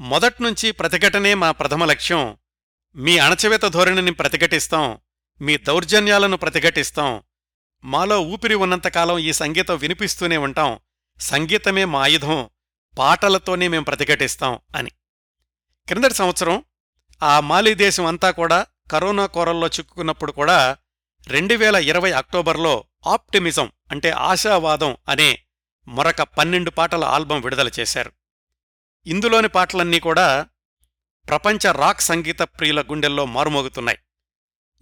[0.00, 2.36] మొదట్నుంచి ప్రతిఘటనే మా ప్రథమ లక్ష్యం.
[2.96, 4.98] మీ అణచవేత ధోరణిని ప్రతిఘటిస్తాం.
[5.40, 7.22] మీ దౌర్జన్యాలను ప్రతిఘటిస్తాం.
[7.84, 10.78] మాలో ఊపిరి ఉన్నంతకాలం ఈ సంగీతం వినిపిస్తూనే ఉంటాం.
[11.20, 12.48] సంగీతమే మా ఆయుధం.
[12.98, 14.90] పాటలతోనే మేం ప్రతిఘటిస్తాం అని.
[15.88, 16.64] క్రిందటి సంవత్సరం
[17.22, 20.76] ఆ మాలీ దేశం అంతా కూడా కరోనా కోరల్లో చిక్కుకున్నప్పుడు కూడా
[21.26, 25.38] రెండు వేల ఇరవై అక్టోబర్లో ఆప్టిమిజం అంటే ఆశావాదం అనే
[25.88, 28.12] మరొక పన్నెండు పాటల ఆల్బం విడుదల చేశారు.
[29.06, 30.46] ఇందులోని పాటలన్నీ కూడా
[31.28, 33.98] ప్రపంచ రాక్ సంగీత ప్రియుల గుండెల్లో మారుమోగుతున్నాయి.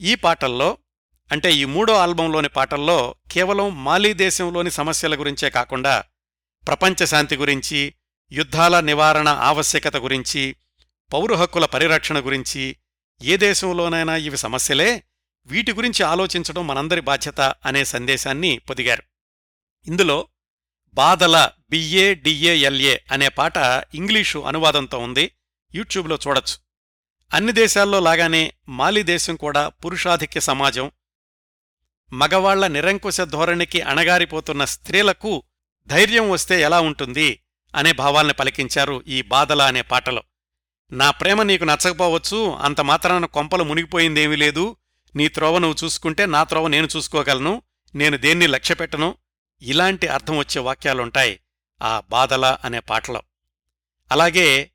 [0.00, 0.78] ఈ పాటల్లో
[1.32, 6.04] అంటే ఈ మూడో ఆల్బంలోని పాటల్లో కేవలం మాలీ దేశంలోని సమస్యల గురించే కాకుండా
[6.66, 7.94] ప్రపంచ శాంతి గురించి
[8.32, 10.56] యుద్ధాల నివారణ ఆవశ్యకత గురించి
[11.12, 12.76] పౌర హక్కుల పరిరక్షణ గురించి
[13.22, 15.02] ఏ దేశంలోనైనా ఇవి సమస్యలే
[15.46, 19.02] వీటి గురించి ఆలోచించడం మనందరి బాధ్యత అనే సందేశాన్ని పొదిగారు.
[19.86, 20.28] ఇందులో
[20.94, 23.56] బాదల బిఏ డిఏఎల్ఏ అనే పాట
[23.94, 25.32] ఇంగ్లీషు అనువాదంతో ఉంది.
[25.74, 26.56] యూట్యూబ్లో చూడొచ్చు.
[27.34, 30.90] అన్ని దేశాల్లో లాగానే మాలి దేశం కూడా పురుషాధిక్య సమాజం.
[32.12, 35.42] మగవాళ్ళ నిరంకుశ ధోరణికి అణగారిపోతున్న స్త్రీలకు
[35.86, 37.40] ధైర్యం వస్తే ఎలా ఉంటుంది?
[37.74, 40.22] అనే భావాల్ని పలికించారు ఈ బాధల అనే పాటలో.
[40.92, 44.76] నా ప్రేమ నీకు నచ్చకపోవచ్చు అంత మాత్రాన కొంపలు మునిగిపోయిందేమీ లేదు.
[45.16, 47.62] నీ త్రోవ నువ్వు చూసుకుంటే నా త్రోవ నేను చూసుకోగలను.
[47.94, 49.14] నేను దేన్ని లక్ష్యపెట్టను?
[49.62, 51.40] ఇలాంటి అర్థం వచ్చే వాక్యాలుంటాయి
[51.82, 53.22] ఆ బాధల అనే పాటలో.
[54.12, 54.70] అలాగే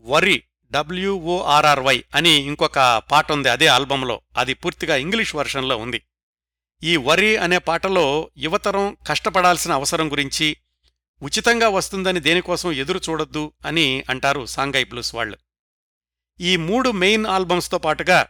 [0.00, 4.20] వరి డబ్ల్యూఓఆర్ఆర్వై అని ఇంకొక పాట ఉంది అదే ఆల్బంలో.
[4.36, 6.02] అది పూర్తిగా ఇంగ్లీష్ వర్షన్లో ఉంది.
[6.82, 10.56] ఈ వరి అనే పాటలో యువతరం కష్టపడాల్సిన అవసరం గురించి
[11.22, 15.38] ఉచితంగా వస్తుందని దేనికోసం ఎదురు చూడొద్దు అని అంటారు సాంఘై బ్లూస్ వాళ్ళు.
[16.40, 18.28] ఈ మూడు మెయిన్ ఆల్బమ్స్తో పాటుగా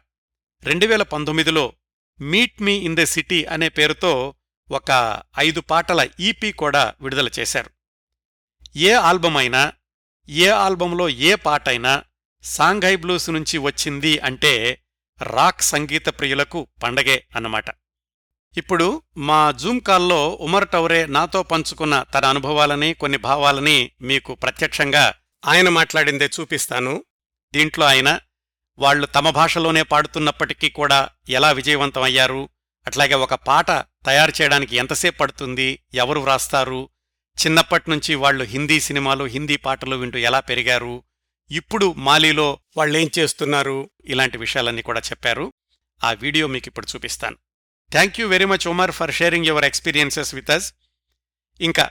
[0.63, 1.73] రెండు వేల పంతొమ్మిదిలో
[2.21, 4.35] meet me in the city అనే పేరుతో
[4.71, 7.71] ఒక ఐదు పాటల ఈపీ కూడా విడుదల చేశారు.
[8.77, 9.73] ఏ ఆల్బం అయినా
[10.29, 12.05] ఏ ఆల్బంలో ఏ పాటైనా
[12.43, 14.83] సాంఘై బ్లూస్ నుంచి వచ్చింది అంటే
[15.23, 17.65] రాక్ సంగీత ప్రియులకు పండగే అన్నమాట.
[18.57, 25.15] ఇప్పుడు మా జూమ్ కాల్లో ఉమర్ టౌరే నాతో పంచుకున్న తన అనుభవాలని కొన్ని భావాలని మీకు ప్రత్యక్షంగా
[25.47, 27.05] ఆయన మాట్లాడిందే చూపిస్తాను.
[27.53, 28.21] దీంట్లో ఆయన
[28.79, 32.49] వాళ్ళు తమ భాషలోనే పాడుతున్నప్పటికీ కూడా ఎలా విజయవంతమయ్యారు
[32.87, 33.71] అట్లాగే ఒక పాట
[34.07, 36.89] తయారు చేయడానికి ఎంతసేపు పడుతుంది ఎవరు వ్రాస్తారు
[37.39, 41.03] చిన్నప్పట్నుంచి వాళ్ళు హిందీ సినిమాలు హిందీ పాటలు వింటూ ఎలా పెరిగారు
[41.51, 45.53] ఇప్పుడు మాలీలో వాళ్ళేం చేస్తున్నారు ఇలాంటి విషయాలన్నీ కూడా చెప్పారు.
[46.05, 47.37] ఆ వీడియో మీకు ఇప్పుడు చూపిస్తాను.
[47.93, 50.75] Thank you very much Oumar for sharing your experiences with us
[51.61, 51.91] ఇంకా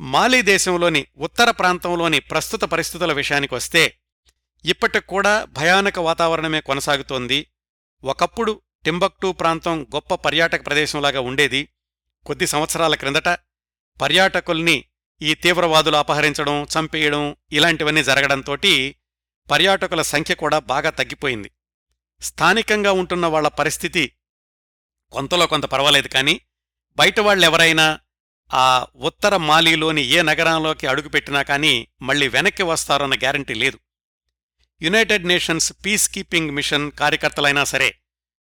[0.00, 3.96] మాలీ దేశంలోని ఉత్తర ప్రాంతంలోని ప్రస్తుత పరిస్థితుల విషయానికొస్తే
[4.64, 7.46] ఇప్పటికి కూడా భయానక వాతావరణమే కొనసాగుతోంది.
[8.04, 11.68] ఒకప్పుడు టింబక్టూ ప్రాంతం గొప్ప పర్యాటక ప్రదేశంలాగా ఉండేది.
[12.26, 13.28] కొద్ది సంవత్సరాల క్రిందట
[14.00, 14.84] పర్యాటకుల్ని
[15.22, 18.96] ఈ తీవ్రవాదులు అపహరించడం చంపేయడం ఇలాంటివన్నీ జరగడంతోటి
[19.50, 21.50] పర్యాటకుల సంఖ్య కూడా బాగా తగ్గిపోయింది.
[22.22, 24.12] స్థానికంగా ఉంటున్న వాళ్ళ పరిస్థితి
[25.12, 26.40] కొంతలో కొంత పర్వాలేదు కానీ
[26.96, 28.00] బయట వాళ్ళెవరైనా
[28.54, 33.78] ఆ ఉత్తర మాలీలోని ఏ నగరంలోకి అడుగుపెట్టినా కానీ మళ్ళీ వెనక్కి వస్తారన్న గ్యారంటీ లేదు.
[34.82, 37.94] United Nations peacekeeping mission కార్యకర్తలైనా సరే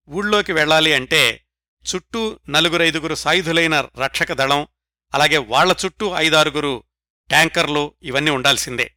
[0.09, 1.45] ఊళ్ళోకి వెళ్ళాలి అంటే
[1.85, 4.67] చుట్టూ నలుగురైదుగురు సాయుధులైన రక్షక దళం
[5.13, 6.83] అలాగే వాళ్ళ చుట్టూ ఐదారుగురు
[7.29, 8.93] ట్యాంకర్లు ఇవన్నీ ఉండాల్సిందే.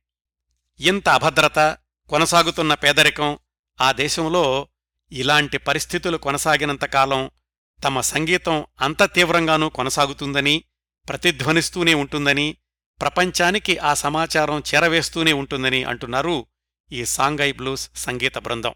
[0.80, 3.38] ఇంత అభద్రత కొనసాగుతున్న పేదరికం
[3.80, 4.68] ఆ దేశంలో
[5.12, 7.30] ఇలాంటి పరిస్థితులు కొనసాగినంతకాలం
[7.84, 10.64] తమ సంగీతం అంత తీవ్రంగానూ కొనసాగుతుందని
[11.08, 12.56] ప్రతిధ్వనిస్తూనే ఉంటుందని
[13.00, 16.46] ప్రపంచానికి ఆ సమాచారం చేరవేస్తూనే ఉంటుందని అంటున్నారు
[16.92, 18.74] ఈ సాంఘై బ్లూస్ సంగీత బృందం.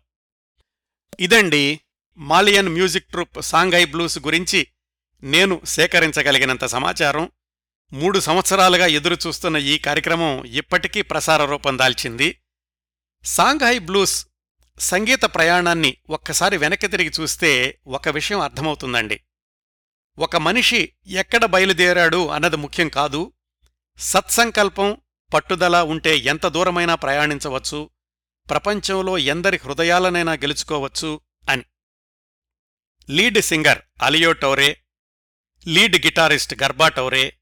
[1.21, 1.81] ఇదండి
[2.17, 4.67] Malian music troupe Songhoy Blues గురించి
[5.23, 7.31] నేను సేకరించగలిగినంత సమాచారం.
[7.93, 12.41] మూడు సంవత్సరాలుగా ఎదురుచూస్తున్న ఈ కార్యక్రమం ఇప్పటికీ ప్రసార రూపం దాల్చింది.
[13.25, 14.27] సాంఘాయ్ బ్లూస్
[14.79, 19.21] సంగీత ప్రయాణాన్ని ఒక్కసారి వెనక్కి తిరిగి చూస్తే ఒక విషయం అర్థమవుతుందండి.
[20.19, 23.33] ఒక మనిషి ఎక్కడ బయలుదేరాడు అన్నది ముఖ్యం కాదు.
[23.99, 24.97] సత్సంకల్పం
[25.35, 27.91] పట్టుదల ఉంటే ఎంత దూరమైనా ప్రయాణించవచ్చు.
[28.51, 31.21] ప్రపంచంలో ఎందరి హృదయాలనైనా గెలుచుకోవచ్చు
[31.51, 31.65] అని.
[33.11, 34.81] Lead singer Aliou Toure
[35.67, 37.37] lead guitarist Garba Toure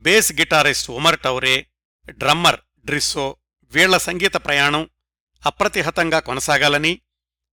[0.00, 1.66] bass guitarist Oumar Toure
[2.10, 3.36] drummer Drisso
[3.70, 4.88] వీళ్ళ సంగీత ప్రయాణం
[5.46, 7.00] అప్రతిహతంగా కొనసాగాలని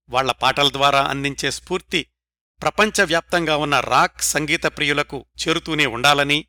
[0.08, 2.06] వాళ్ళ పాటల ద్వారా అందించే స్ఫూర్తి
[2.62, 6.46] ప్రపంచవ్యాప్తంగా ఉన్న రాక్ సంగీత ప్రియులకు చేరుతూనే ఉండాలని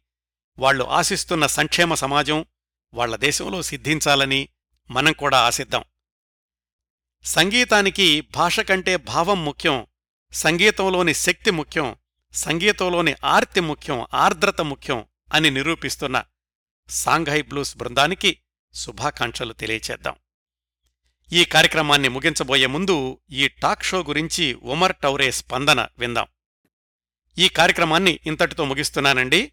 [0.60, 2.46] వాళ్ళు ఆశిస్తున్న సంక్షేమ సమాజం
[2.94, 4.50] వాళ్ళ దేశంలో సిద్ధించాలని
[4.92, 5.84] మనం కూడా ఆశిద్దాం.
[7.24, 9.88] సంగీతానికి భాష కంటే భావం ముఖ్యం
[10.32, 11.96] సంగీతంలోని శక్తి ముఖ్యం
[12.34, 16.24] సంగీతంలోని ఆర్తి ముఖ్యం ఆర్ద్రత ముఖ్యం అని నిరూపిస్తున్న
[16.90, 18.40] సాంఘై బ్లూస్ బృందానికి
[18.74, 20.16] శుభాకాంక్షలు తెలియచేద్దాం.
[21.32, 26.28] ఈ కార్యక్రమాన్ని ముగించబోయే ముందు ఈ టాక్ షో గురించి ఉమర్ టౌరే స్పందన విందాం.
[27.38, 29.52] ఈ కార్యక్రమాన్ని ఇంతటితో ముగిస్తున్నానండి.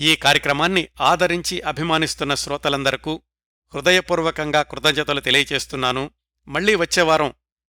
[0.00, 3.22] ఈ కార్యక్రమాన్ని ఆదరించి అభిమానిస్తున్న శ్రోతలందరకు
[3.74, 6.10] హృదయపూర్వకంగా కృతజ్ఞతలు తెలియచేస్తున్నాను.
[6.48, 7.32] మళ్ళీ వచ్చేవారం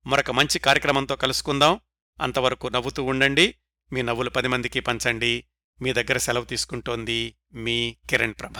[0.07, 1.79] మరొక మంచి కార్యక్రమంతో కలుసుకుందాం.
[2.21, 3.55] అంతవరకు నవ్వుతూ ఉండండి.
[3.93, 5.45] మీ నవ్వులు పది మందికి పంచండి.
[5.81, 8.53] మీ దగ్గర సెలవు తీసుకుంటోంది మీ కిరణ్ ప్రభ.